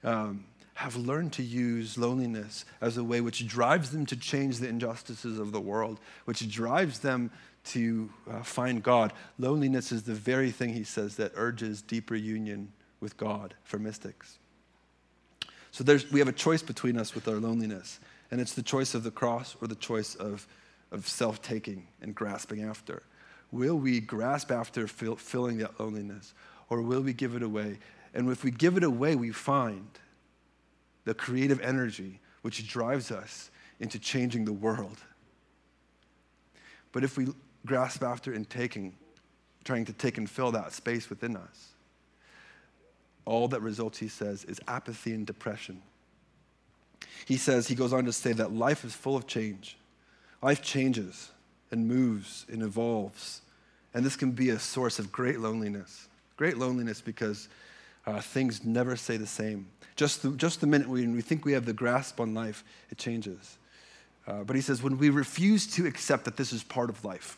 Um, 0.04 0.46
have 0.76 0.96
learned 0.96 1.34
to 1.34 1.44
use 1.44 1.98
loneliness 1.98 2.66
as 2.82 2.98
a 2.98 3.04
way 3.04 3.22
which 3.22 3.48
drives 3.48 3.92
them 3.92 4.06
to 4.08 4.16
change 4.16 4.60
the 4.60 4.68
injustices 4.68 5.40
of 5.40 5.52
the 5.52 5.60
world, 5.60 6.00
which 6.26 6.48
drives 6.52 7.00
them 7.00 7.32
to 7.66 8.10
uh, 8.30 8.44
find 8.44 8.84
God. 8.84 9.14
Loneliness 9.40 9.92
is 9.92 10.04
the 10.04 10.14
very 10.14 10.52
thing, 10.52 10.74
he 10.74 10.84
says, 10.84 11.16
that 11.16 11.32
urges 11.36 11.82
deeper 11.82 12.16
union 12.16 12.72
with 13.00 13.18
God 13.18 13.54
for 13.64 13.80
mystics. 13.80 14.38
So 15.72 15.84
we 16.12 16.20
have 16.20 16.28
a 16.28 16.34
choice 16.34 16.62
between 16.62 16.98
us 16.98 17.16
with 17.16 17.28
our 17.28 17.36
loneliness, 17.36 18.00
and 18.30 18.40
it's 18.40 18.54
the 18.54 18.62
choice 18.62 18.94
of 18.94 19.04
the 19.04 19.12
cross 19.12 19.56
or 19.62 19.68
the 19.68 19.76
choice 19.76 20.14
of, 20.16 20.48
of 20.92 21.08
self 21.08 21.42
taking 21.42 21.88
and 22.02 22.14
grasping 22.14 22.64
after. 22.64 23.04
Will 23.52 23.76
we 23.76 24.00
grasp 24.00 24.52
after 24.52 24.88
fill, 24.88 25.16
filling 25.16 25.58
that 25.58 25.80
loneliness, 25.80 26.34
or 26.70 26.82
will 26.82 27.02
we 27.02 27.14
give 27.14 27.36
it 27.36 27.44
away? 27.44 27.80
And 28.14 28.30
if 28.30 28.44
we 28.44 28.52
give 28.52 28.78
it 28.78 28.84
away, 28.84 29.16
we 29.16 29.32
find 29.32 29.88
the 31.06 31.14
creative 31.14 31.60
energy 31.62 32.20
which 32.44 32.68
drives 32.68 33.12
us 33.12 33.50
into 33.80 33.98
changing 33.98 34.46
the 34.46 34.54
world. 34.54 34.98
But 36.92 37.04
if 37.04 37.18
we 37.18 37.28
grasp 37.66 38.04
after 38.04 38.34
and 38.34 38.50
taking, 38.50 38.94
trying 39.64 39.86
to 39.86 39.94
take 39.94 40.18
and 40.18 40.30
fill 40.30 40.52
that 40.52 40.74
space 40.74 41.10
within 41.10 41.38
us, 41.38 41.70
all 43.26 43.48
that 43.48 43.62
results, 43.62 43.98
he 44.00 44.08
says, 44.08 44.44
is 44.46 44.60
apathy 44.68 45.14
and 45.14 45.26
depression. 45.26 45.82
He 47.26 47.38
says, 47.38 47.68
he 47.68 47.76
goes 47.76 47.94
on 47.94 48.06
to 48.06 48.14
say 48.14 48.34
that 48.34 48.54
life 48.54 48.84
is 48.84 48.94
full 48.94 49.16
of 49.16 49.28
change. 49.28 49.78
Life 50.42 50.62
changes 50.62 51.32
and 51.72 51.88
moves 51.88 52.46
and 52.52 52.62
evolves. 52.62 53.42
And 53.94 54.06
this 54.06 54.16
can 54.16 54.32
be 54.32 54.50
a 54.50 54.60
source 54.60 55.00
of 55.00 55.12
great 55.12 55.40
loneliness. 55.40 56.10
Great 56.36 56.58
loneliness 56.58 57.00
because 57.00 57.48
uh, 58.06 58.20
things 58.20 58.66
never 58.66 58.96
stay 58.98 59.18
the 59.18 59.28
same. 59.28 59.68
Just 59.96 60.24
the, 60.24 60.32
just 60.32 60.60
the 60.60 60.68
minute 60.68 60.90
we, 60.90 61.08
we 61.08 61.22
think 61.22 61.46
we 61.46 61.54
have 61.54 61.66
the 61.66 61.74
grasp 61.74 62.20
on 62.20 62.34
life, 62.34 62.64
it 62.90 62.98
changes. 62.98 63.58
Uh, 64.28 64.44
but 64.44 64.56
he 64.56 64.62
says, 64.62 64.82
when 64.82 64.98
we 64.98 65.10
refuse 65.10 65.68
to 65.68 65.86
accept 65.86 66.26
that 66.26 66.36
this 66.36 66.52
is 66.52 66.64
part 66.64 66.90
of 66.90 67.06
life, 67.06 67.38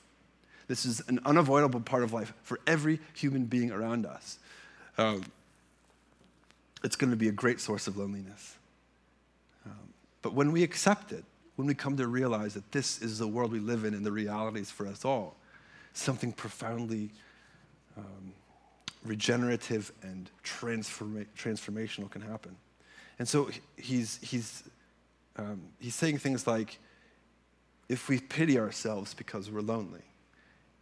this 0.67 0.85
is 0.85 1.01
an 1.07 1.19
unavoidable 1.25 1.79
part 1.79 2.03
of 2.03 2.13
life 2.13 2.33
for 2.43 2.59
every 2.65 2.99
human 3.13 3.45
being 3.45 3.71
around 3.71 4.05
us. 4.05 4.39
Um, 4.97 5.23
it's 6.83 6.95
going 6.95 7.11
to 7.11 7.17
be 7.17 7.27
a 7.27 7.31
great 7.31 7.59
source 7.59 7.87
of 7.87 7.97
loneliness. 7.97 8.55
Um, 9.65 9.93
but 10.21 10.33
when 10.33 10.51
we 10.51 10.63
accept 10.63 11.11
it, 11.11 11.23
when 11.55 11.67
we 11.67 11.73
come 11.73 11.97
to 11.97 12.07
realize 12.07 12.53
that 12.53 12.71
this 12.71 13.01
is 13.01 13.19
the 13.19 13.27
world 13.27 13.51
we 13.51 13.59
live 13.59 13.85
in 13.85 13.93
and 13.93 14.05
the 14.05 14.11
realities 14.11 14.71
for 14.71 14.87
us 14.87 15.05
all, 15.05 15.35
something 15.93 16.31
profoundly 16.31 17.11
um, 17.97 18.33
regenerative 19.05 19.91
and 20.01 20.29
transforma- 20.43 21.27
transformational 21.37 22.09
can 22.09 22.21
happen. 22.21 22.55
And 23.19 23.27
so 23.27 23.49
he's, 23.77 24.19
he's, 24.21 24.63
um, 25.37 25.61
he's 25.79 25.95
saying 25.95 26.17
things 26.17 26.45
like 26.45 26.79
if 27.87 28.09
we 28.09 28.19
pity 28.19 28.59
ourselves 28.59 29.13
because 29.13 29.49
we're 29.49 29.61
lonely, 29.61 30.01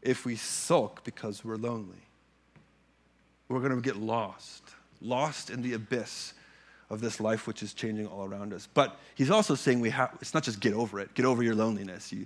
if 0.04 0.26
we 0.26 0.36
sulk 0.36 1.04
because 1.04 1.44
we're 1.44 1.56
lonely, 1.56 1.98
we're 3.50 3.60
going 3.60 3.76
to 3.76 3.82
get 3.82 3.98
lost 3.98 4.74
lost 5.04 5.50
in 5.50 5.62
the 5.62 5.74
abyss 5.74 6.34
of 6.90 7.02
this 7.02 7.20
life 7.20 7.48
which 7.48 7.62
is 7.62 7.74
changing 7.74 8.08
all 8.08 8.26
around 8.26 8.54
us. 8.54 8.68
But 8.74 9.00
he's 9.16 9.30
also 9.30 9.56
saying 9.56 9.80
we 9.80 9.90
have, 9.92 10.16
it's 10.22 10.34
not 10.34 10.44
just 10.44 10.60
get 10.60 10.74
over 10.74 11.00
it, 11.00 11.14
get 11.14 11.26
over 11.26 11.44
your 11.44 11.56
loneliness, 11.56 12.12
you 12.12 12.26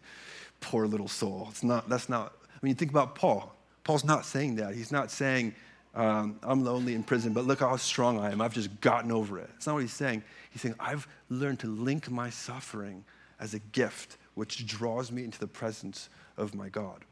poor 0.62 0.88
little 0.88 1.08
soul. 1.08 1.48
It's 1.50 1.64
not, 1.64 1.90
that's 1.90 2.10
not, 2.10 2.34
I 2.50 2.58
mean, 2.62 2.70
you 2.70 2.76
think 2.76 2.92
about 2.92 3.16
Paul. 3.16 3.54
Paul's 3.84 4.04
not 4.04 4.26
saying 4.26 4.56
that. 4.56 4.76
He's 4.76 4.92
not 4.92 5.12
saying, 5.12 5.56
um, 5.96 6.40
I'm 6.44 6.64
lonely 6.64 6.94
in 6.96 7.04
prison, 7.04 7.34
but 7.34 7.46
look 7.46 7.60
how 7.60 7.76
strong 7.78 8.20
I 8.20 8.32
am. 8.32 8.42
I've 8.42 8.54
just 8.54 8.82
gotten 8.82 9.12
over 9.12 9.40
it. 9.40 9.50
It's 9.56 9.68
not 9.68 9.74
what 9.74 9.82
he's 9.82 9.94
saying. 9.94 10.24
He's 10.52 10.62
saying, 10.62 10.76
I've 10.80 11.08
learned 11.30 11.60
to 11.60 11.68
link 11.68 12.10
my 12.10 12.30
suffering 12.30 13.04
as 13.40 13.54
a 13.54 13.60
gift 13.60 14.18
which 14.34 14.66
draws 14.68 15.12
me 15.12 15.24
into 15.24 15.40
the 15.40 15.48
presence 15.48 16.10
of 16.36 16.54
my 16.54 16.70
God. 16.70 17.06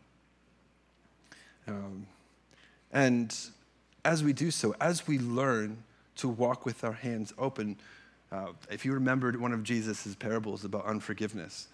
Um, 1.68 2.08
and 2.92 3.36
as 4.04 4.24
we 4.24 4.34
do 4.34 4.52
so, 4.52 4.76
as 4.80 5.08
we 5.08 5.20
learn 5.20 5.84
to 6.18 6.30
walk 6.30 6.66
with 6.66 6.84
our 6.84 6.94
hands 6.94 7.34
open, 7.38 7.78
uh, 8.32 8.48
if 8.70 8.86
you 8.86 8.94
remembered 8.94 9.40
one 9.40 9.52
of 9.52 9.64
Jesus' 9.64 10.16
parables 10.16 10.64
about 10.64 10.86
unforgiveness, 10.86 11.68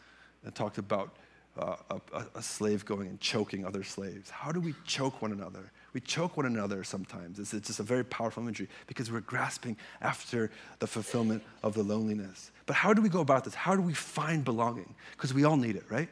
it 0.45 0.55
talked 0.55 0.77
about 0.77 1.15
uh, 1.57 1.75
a, 2.13 2.25
a, 2.35 2.41
slave 2.41 2.85
going 2.85 3.07
and 3.07 3.19
choking 3.19 3.65
other 3.65 3.83
slaves. 3.83 4.29
How 4.29 4.51
do 4.51 4.61
we 4.61 4.73
choke 4.85 5.21
one 5.21 5.33
another? 5.33 5.71
We 5.93 5.99
choke 5.99 6.37
one 6.37 6.45
another 6.45 6.83
sometimes. 6.85 7.39
It's, 7.39 7.53
it's 7.53 7.67
just 7.67 7.81
a 7.81 7.83
very 7.83 8.05
powerful 8.05 8.41
imagery 8.41 8.69
because 8.87 9.11
we're 9.11 9.19
grasping 9.19 9.75
after 10.01 10.49
the 10.79 10.87
fulfillment 10.87 11.43
of 11.61 11.73
the 11.73 11.83
loneliness. 11.83 12.51
But 12.65 12.77
how 12.77 12.93
do 12.93 13.01
we 13.01 13.09
go 13.09 13.19
about 13.19 13.43
this? 13.43 13.53
How 13.53 13.75
do 13.75 13.81
we 13.81 13.93
find 13.93 14.45
belonging? 14.45 14.95
Because 15.11 15.33
we 15.33 15.43
all 15.43 15.57
need 15.57 15.75
it, 15.75 15.83
right? 15.89 16.07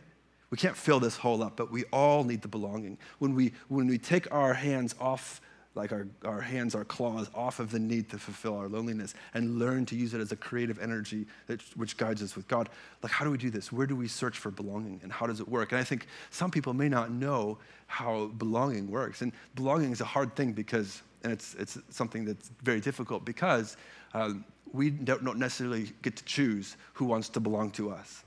We 0.50 0.58
can't 0.58 0.76
fill 0.76 1.00
this 1.00 1.16
hole 1.16 1.44
up, 1.44 1.56
but 1.56 1.72
we 1.72 1.84
all 1.86 2.24
need 2.24 2.42
the 2.42 2.48
belonging. 2.48 2.98
When 3.20 3.36
we, 3.36 3.54
when 3.68 3.88
we 3.88 3.98
take 3.98 4.32
our 4.34 4.54
hands 4.54 4.96
off 5.00 5.42
like 5.76 5.92
our, 5.92 6.08
our 6.26 6.42
hands, 6.42 6.74
our 6.76 6.84
claws, 6.84 7.30
off 7.36 7.60
of 7.60 7.72
the 7.72 7.80
need 7.80 8.10
to 8.10 8.18
fulfill 8.18 8.58
our 8.58 8.68
loneliness 8.68 9.14
and 9.34 9.60
learn 9.60 9.86
to 9.86 9.96
use 9.96 10.14
it 10.14 10.20
as 10.20 10.32
a 10.32 10.36
creative 10.36 10.80
energy 10.80 11.26
that, 11.48 11.62
which 11.78 11.96
guides 11.96 12.24
us 12.24 12.36
with 12.36 12.48
God. 12.48 12.70
Like, 13.04 13.12
how 13.12 13.24
do 13.24 13.32
we 13.32 13.38
do 13.38 13.50
this? 13.50 13.72
Where 13.72 13.86
do 13.86 13.96
we 13.96 14.08
search 14.08 14.38
for 14.38 14.52
belonging 14.52 15.00
and 15.04 15.12
how 15.12 15.28
does 15.28 15.40
it 15.40 15.48
work? 15.48 15.72
And 15.72 15.80
I 15.80 15.84
think 15.84 16.08
some 16.32 16.50
people 16.50 16.74
may 16.74 16.90
not 16.90 17.12
know 17.12 17.60
how 17.88 18.28
belonging 18.38 18.90
works. 18.90 19.22
And 19.22 19.32
belonging 19.56 19.92
is 19.92 20.02
a 20.02 20.06
hard 20.06 20.36
thing 20.36 20.54
because, 20.54 21.04
and 21.24 21.32
it's, 21.32 21.54
it's 21.56 21.78
something 21.90 22.26
that's 22.26 22.52
very 22.64 22.82
difficult 22.82 23.24
because 23.24 23.78
um, 24.14 24.44
we 24.74 24.90
don't 24.90 25.38
necessarily 25.38 25.92
get 26.02 26.16
to 26.16 26.26
choose 26.26 26.78
who 26.94 27.06
wants 27.06 27.30
to 27.30 27.40
belong 27.40 27.72
to 27.72 27.92
us. 27.92 28.24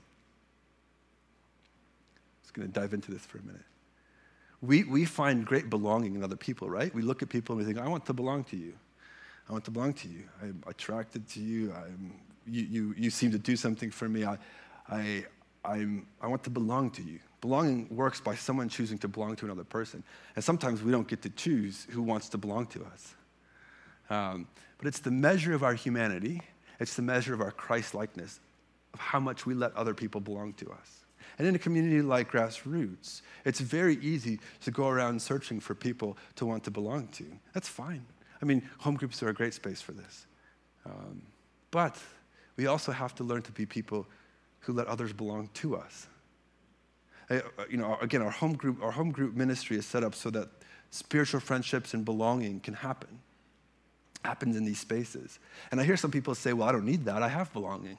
Going 2.53 2.71
to 2.71 2.79
dive 2.79 2.93
into 2.93 3.11
this 3.11 3.25
for 3.25 3.39
a 3.39 3.43
minute 3.43 3.65
we, 4.63 4.85
we 4.85 5.03
find 5.03 5.45
great 5.45 5.69
belonging 5.69 6.15
in 6.15 6.23
other 6.23 6.37
people, 6.37 6.69
right? 6.69 6.93
We 6.95 7.01
look 7.01 7.21
at 7.21 7.27
people 7.27 7.55
and 7.55 7.65
we 7.65 7.71
think, 7.71 7.85
I 7.85 7.89
want 7.89 8.05
to 8.05 8.13
belong 8.13 8.45
to 8.45 8.57
you. 8.57 8.73
I 9.49 9.51
want 9.51 9.65
to 9.65 9.71
belong 9.71 9.93
to 9.95 10.07
you. 10.07 10.23
I'm 10.41 10.63
attracted 10.67 11.27
to 11.29 11.41
you. 11.41 11.73
I'm, 11.73 12.13
you, 12.47 12.63
you, 12.63 12.95
you 12.97 13.09
seem 13.09 13.31
to 13.31 13.37
do 13.37 13.57
something 13.57 13.91
for 13.91 14.07
me. 14.07 14.23
I, 14.23 14.37
I, 14.89 15.25
I'm, 15.65 16.07
I 16.21 16.27
want 16.27 16.45
to 16.45 16.49
belong 16.49 16.91
to 16.91 17.01
you. 17.01 17.19
Belonging 17.41 17.87
works 17.93 18.21
by 18.21 18.35
someone 18.35 18.69
choosing 18.69 18.97
to 18.99 19.09
belong 19.09 19.35
to 19.35 19.45
another 19.45 19.65
person. 19.65 20.01
And 20.37 20.43
sometimes 20.43 20.81
we 20.81 20.93
don't 20.93 21.09
get 21.09 21.21
to 21.23 21.29
choose 21.29 21.85
who 21.89 22.01
wants 22.01 22.29
to 22.29 22.37
belong 22.37 22.67
to 22.67 22.85
us. 22.85 23.15
Um, 24.09 24.47
but 24.77 24.87
it's 24.87 24.99
the 24.99 25.11
measure 25.11 25.53
of 25.53 25.63
our 25.63 25.73
humanity, 25.73 26.41
it's 26.79 26.95
the 26.95 27.01
measure 27.01 27.33
of 27.33 27.41
our 27.41 27.51
Christ 27.51 27.93
likeness, 27.93 28.39
of 28.93 28.99
how 29.01 29.19
much 29.19 29.45
we 29.45 29.53
let 29.55 29.75
other 29.75 29.93
people 29.93 30.21
belong 30.21 30.53
to 30.53 30.71
us. 30.71 31.02
And 31.37 31.47
in 31.47 31.55
a 31.55 31.59
community 31.59 32.01
like 32.01 32.31
Grassroots, 32.31 33.21
it's 33.45 33.59
very 33.59 33.95
easy 33.97 34.39
to 34.61 34.71
go 34.71 34.87
around 34.87 35.21
searching 35.21 35.59
for 35.59 35.73
people 35.73 36.17
to 36.35 36.45
want 36.45 36.63
to 36.65 36.71
belong 36.71 37.07
to. 37.13 37.25
That's 37.53 37.67
fine. 37.67 38.05
I 38.41 38.45
mean, 38.45 38.67
home 38.79 38.95
groups 38.95 39.23
are 39.23 39.29
a 39.29 39.33
great 39.33 39.53
space 39.53 39.81
for 39.81 39.93
this. 39.93 40.27
Um, 40.85 41.21
but 41.71 41.97
we 42.55 42.67
also 42.67 42.91
have 42.91 43.15
to 43.15 43.23
learn 43.23 43.41
to 43.43 43.51
be 43.51 43.65
people 43.65 44.05
who 44.59 44.73
let 44.73 44.87
others 44.87 45.13
belong 45.13 45.49
to 45.55 45.75
us. 45.75 46.07
I, 47.29 47.37
uh, 47.37 47.41
you 47.69 47.77
know, 47.77 47.97
again, 48.01 48.21
our 48.21 48.29
home 48.29 48.53
group, 48.53 48.81
our 48.83 48.91
home 48.91 49.11
group 49.11 49.35
ministry 49.35 49.77
is 49.77 49.85
set 49.85 50.03
up 50.03 50.13
so 50.13 50.29
that 50.31 50.49
spiritual 50.89 51.39
friendships 51.39 51.93
and 51.93 52.05
belonging 52.05 52.59
can 52.59 52.73
happen. 52.73 53.19
Happens 54.23 54.55
in 54.55 54.65
these 54.65 54.79
spaces. 54.79 55.39
And 55.71 55.81
I 55.81 55.83
hear 55.83 55.97
some 55.97 56.11
people 56.11 56.35
say, 56.35 56.53
well, 56.53 56.67
I 56.69 56.71
don't 56.71 56.85
need 56.85 57.05
that. 57.05 57.23
I 57.23 57.29
have 57.29 57.51
belonging. 57.53 57.97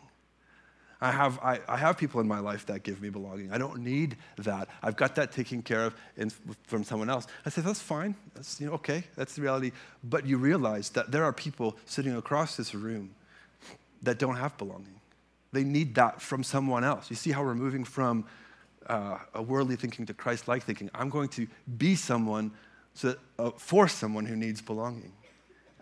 I 1.00 1.10
have, 1.10 1.38
I, 1.40 1.60
I, 1.68 1.76
have 1.76 1.98
people 1.98 2.20
in 2.20 2.28
my 2.28 2.38
life 2.38 2.66
that 2.66 2.82
give 2.82 3.02
me 3.02 3.10
belonging. 3.10 3.52
I 3.52 3.58
don't 3.58 3.80
need 3.80 4.16
that. 4.38 4.68
I've 4.82 4.96
got 4.96 5.14
that 5.16 5.32
taken 5.32 5.60
care 5.60 5.84
of 5.84 5.94
in, 6.16 6.30
from 6.64 6.84
someone 6.84 7.10
else. 7.10 7.26
I 7.44 7.50
say, 7.50 7.62
that's 7.62 7.80
fine. 7.80 8.14
That's, 8.34 8.60
you 8.60 8.68
know, 8.68 8.74
okay, 8.74 9.04
that's 9.16 9.34
the 9.34 9.42
reality. 9.42 9.72
But 10.02 10.26
you 10.26 10.38
realize 10.38 10.90
that 10.90 11.10
there 11.10 11.24
are 11.24 11.32
people 11.32 11.76
sitting 11.84 12.16
across 12.16 12.56
this 12.56 12.74
room 12.74 13.14
that 14.02 14.18
don't 14.18 14.36
have 14.36 14.56
belonging. 14.56 15.00
They 15.52 15.64
need 15.64 15.94
that 15.96 16.20
from 16.20 16.42
someone 16.42 16.84
else. 16.84 17.10
You 17.10 17.16
see 17.16 17.32
how 17.32 17.42
we're 17.42 17.54
moving 17.54 17.84
from 17.84 18.24
uh, 18.86 19.18
a 19.34 19.42
worldly 19.42 19.76
thinking 19.76 20.06
to 20.06 20.14
Christ 20.14 20.48
like 20.48 20.62
thinking. 20.62 20.90
I'm 20.94 21.10
going 21.10 21.28
to 21.30 21.46
be 21.78 21.94
someone 21.94 22.52
so, 22.94 23.16
uh, 23.38 23.50
for 23.56 23.88
someone 23.88 24.26
who 24.26 24.36
needs 24.36 24.60
belonging. 24.60 25.12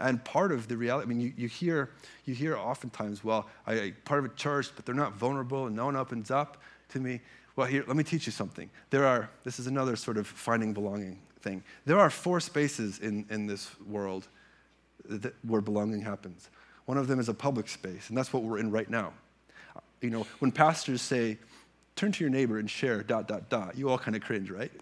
And 0.02 0.22
part 0.24 0.52
of 0.52 0.68
the 0.68 0.76
reality, 0.76 1.06
I 1.06 1.08
mean, 1.08 1.20
you, 1.20 1.32
you, 1.36 1.48
hear, 1.48 1.90
you 2.24 2.34
hear 2.34 2.56
oftentimes, 2.56 3.22
well, 3.22 3.48
I, 3.66 3.72
I 3.74 3.92
part 4.04 4.18
of 4.18 4.26
a 4.26 4.34
church, 4.34 4.70
but 4.74 4.84
they're 4.84 4.94
not 4.94 5.14
vulnerable 5.14 5.66
and 5.66 5.76
no 5.76 5.86
one 5.86 5.96
opens 5.96 6.30
up 6.30 6.58
to 6.90 7.00
me. 7.00 7.20
Well, 7.56 7.66
here, 7.66 7.84
let 7.86 7.96
me 7.96 8.04
teach 8.04 8.26
you 8.26 8.32
something. 8.32 8.68
There 8.90 9.06
are, 9.06 9.30
this 9.44 9.58
is 9.58 9.66
another 9.66 9.96
sort 9.96 10.16
of 10.16 10.26
finding 10.26 10.72
belonging 10.72 11.18
thing. 11.40 11.62
There 11.84 11.98
are 11.98 12.10
four 12.10 12.40
spaces 12.40 12.98
in, 12.98 13.26
in 13.30 13.46
this 13.46 13.70
world 13.86 14.28
that, 15.08 15.34
where 15.46 15.60
belonging 15.60 16.02
happens. 16.02 16.50
One 16.86 16.98
of 16.98 17.06
them 17.06 17.20
is 17.20 17.28
a 17.28 17.34
public 17.34 17.68
space, 17.68 18.08
and 18.08 18.18
that's 18.18 18.32
what 18.32 18.42
we're 18.42 18.58
in 18.58 18.70
right 18.70 18.90
now. 18.90 19.12
You 20.00 20.10
know, 20.10 20.26
when 20.40 20.50
pastors 20.50 21.00
say, 21.00 21.38
turn 21.94 22.10
to 22.12 22.24
your 22.24 22.30
neighbor 22.30 22.58
and 22.58 22.68
share, 22.68 23.02
dot, 23.02 23.28
dot, 23.28 23.48
dot, 23.48 23.76
you 23.76 23.88
all 23.88 23.98
kind 23.98 24.16
of 24.16 24.22
cringe, 24.22 24.50
right? 24.50 24.72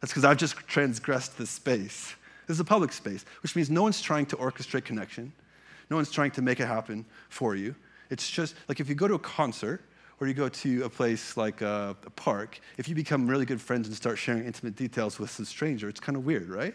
That's 0.00 0.12
because 0.12 0.24
I've 0.24 0.38
just 0.38 0.56
transgressed 0.66 1.38
this 1.38 1.50
space. 1.50 2.14
This 2.46 2.56
is 2.56 2.60
a 2.60 2.64
public 2.64 2.92
space, 2.92 3.24
which 3.42 3.56
means 3.56 3.70
no 3.70 3.82
one's 3.82 4.00
trying 4.00 4.26
to 4.26 4.36
orchestrate 4.36 4.84
connection. 4.84 5.32
No 5.90 5.96
one's 5.96 6.10
trying 6.10 6.30
to 6.32 6.42
make 6.42 6.60
it 6.60 6.66
happen 6.66 7.04
for 7.28 7.54
you. 7.54 7.74
It's 8.10 8.30
just 8.30 8.54
like 8.68 8.80
if 8.80 8.88
you 8.88 8.94
go 8.94 9.08
to 9.08 9.14
a 9.14 9.18
concert 9.18 9.82
or 10.20 10.26
you 10.26 10.34
go 10.34 10.48
to 10.48 10.84
a 10.84 10.88
place 10.88 11.36
like 11.36 11.60
a, 11.62 11.96
a 12.06 12.10
park, 12.10 12.60
if 12.78 12.88
you 12.88 12.94
become 12.94 13.26
really 13.26 13.44
good 13.44 13.60
friends 13.60 13.88
and 13.88 13.96
start 13.96 14.18
sharing 14.18 14.44
intimate 14.44 14.76
details 14.76 15.18
with 15.18 15.30
some 15.30 15.44
stranger, 15.44 15.88
it's 15.88 16.00
kind 16.00 16.16
of 16.16 16.24
weird, 16.24 16.48
right? 16.48 16.74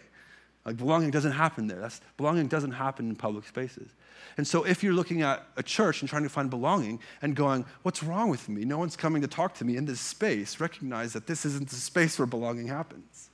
Like 0.66 0.76
belonging 0.78 1.12
doesn't 1.12 1.32
happen 1.32 1.68
there. 1.68 1.80
That's, 1.80 2.02
belonging 2.18 2.48
doesn't 2.48 2.74
happen 2.74 3.10
in 3.10 3.16
public 3.16 3.46
spaces. 3.48 3.90
And 4.36 4.46
so 4.46 4.64
if 4.66 4.84
you're 4.84 4.94
looking 4.94 5.22
at 5.22 5.48
a 5.56 5.64
church 5.64 6.02
and 6.02 6.10
trying 6.10 6.24
to 6.24 6.30
find 6.30 6.50
belonging 6.50 7.00
and 7.22 7.36
going, 7.36 7.66
what's 7.84 8.04
wrong 8.04 8.30
with 8.30 8.50
me? 8.50 8.66
No 8.66 8.78
one's 8.78 8.98
coming 8.98 9.22
to 9.22 9.30
talk 9.30 9.54
to 9.56 9.66
me 9.66 9.78
in 9.78 9.86
this 9.86 10.02
space. 10.02 10.60
Recognize 10.60 11.14
that 11.14 11.26
this 11.26 11.46
isn't 11.46 11.70
the 11.70 11.76
space 11.76 12.20
where 12.20 12.26
belonging 12.26 12.68
happens. 12.68 13.30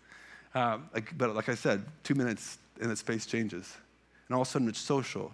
Um, 0.56 0.89
but 1.18 1.36
like 1.36 1.50
I 1.50 1.56
said, 1.56 1.84
two 2.04 2.16
minutes 2.16 2.58
and 2.80 2.92
the 2.92 2.96
space 2.96 3.26
changes. 3.26 3.76
And 4.28 4.36
all 4.36 4.42
of 4.42 4.48
a 4.48 4.52
sudden 4.52 4.68
it's 4.68 4.80
social. 4.80 5.34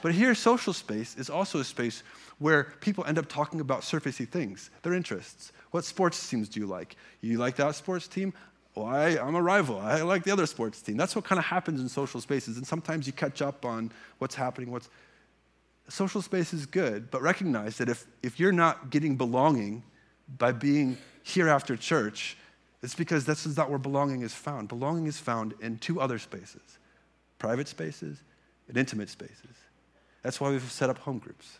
But 0.00 0.12
here, 0.12 0.34
social 0.34 0.72
space 0.72 1.16
is 1.16 1.28
also 1.28 1.58
a 1.58 1.64
space 1.64 2.02
where 2.38 2.64
people 2.80 3.04
end 3.04 3.18
up 3.18 3.28
talking 3.28 3.60
about 3.60 3.82
surfacey 3.82 4.26
things, 4.26 4.70
their 4.82 4.94
interests. 4.94 5.52
What 5.70 5.84
sports 5.84 6.28
teams 6.28 6.48
do 6.48 6.60
you 6.60 6.66
like? 6.66 6.96
You 7.20 7.38
like 7.38 7.56
that 7.56 7.74
sports 7.74 8.08
team? 8.08 8.32
Well, 8.74 8.86
I, 8.86 9.10
am 9.10 9.34
a 9.34 9.42
rival. 9.42 9.78
I 9.78 10.00
like 10.00 10.24
the 10.24 10.30
other 10.30 10.46
sports 10.46 10.80
team. 10.80 10.96
That's 10.96 11.14
what 11.14 11.24
kind 11.24 11.38
of 11.38 11.44
happens 11.44 11.80
in 11.80 11.88
social 11.88 12.20
spaces. 12.20 12.56
And 12.56 12.66
sometimes 12.66 13.06
you 13.06 13.12
catch 13.12 13.42
up 13.42 13.66
on 13.66 13.92
what's 14.18 14.34
happening. 14.34 14.70
What's 14.70 14.88
social 15.88 16.22
space 16.22 16.54
is 16.54 16.64
good, 16.64 17.10
but 17.10 17.20
recognize 17.20 17.76
that 17.76 17.88
if, 17.88 18.06
if 18.22 18.40
you're 18.40 18.52
not 18.52 18.90
getting 18.90 19.16
belonging 19.16 19.82
by 20.38 20.52
being 20.52 20.96
here 21.22 21.48
after 21.48 21.76
church, 21.76 22.36
it's 22.82 22.94
because 22.94 23.24
this 23.24 23.46
is 23.46 23.56
not 23.56 23.70
where 23.70 23.78
belonging 23.78 24.22
is 24.22 24.34
found. 24.34 24.68
Belonging 24.68 25.06
is 25.06 25.18
found 25.18 25.54
in 25.60 25.78
two 25.78 26.00
other 26.00 26.18
spaces 26.18 26.78
private 27.38 27.66
spaces 27.66 28.22
and 28.68 28.76
intimate 28.76 29.08
spaces. 29.08 29.56
That's 30.22 30.40
why 30.40 30.50
we've 30.50 30.62
set 30.70 30.88
up 30.88 30.98
home 30.98 31.18
groups. 31.18 31.58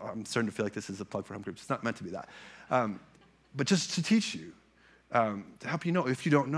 I'm 0.00 0.24
starting 0.24 0.48
to 0.48 0.54
feel 0.54 0.64
like 0.64 0.74
this 0.74 0.88
is 0.88 1.00
a 1.00 1.04
plug 1.04 1.26
for 1.26 1.34
home 1.34 1.42
groups. 1.42 1.62
It's 1.62 1.70
not 1.70 1.82
meant 1.82 1.96
to 1.96 2.04
be 2.04 2.10
that. 2.10 2.28
Um, 2.70 3.00
but 3.56 3.66
just 3.66 3.94
to 3.94 4.02
teach 4.02 4.34
you, 4.34 4.52
um, 5.10 5.44
to 5.58 5.68
help 5.68 5.84
you 5.84 5.90
know 5.90 6.06
if 6.06 6.24
you 6.24 6.30
don't 6.30 6.48
know. 6.48 6.56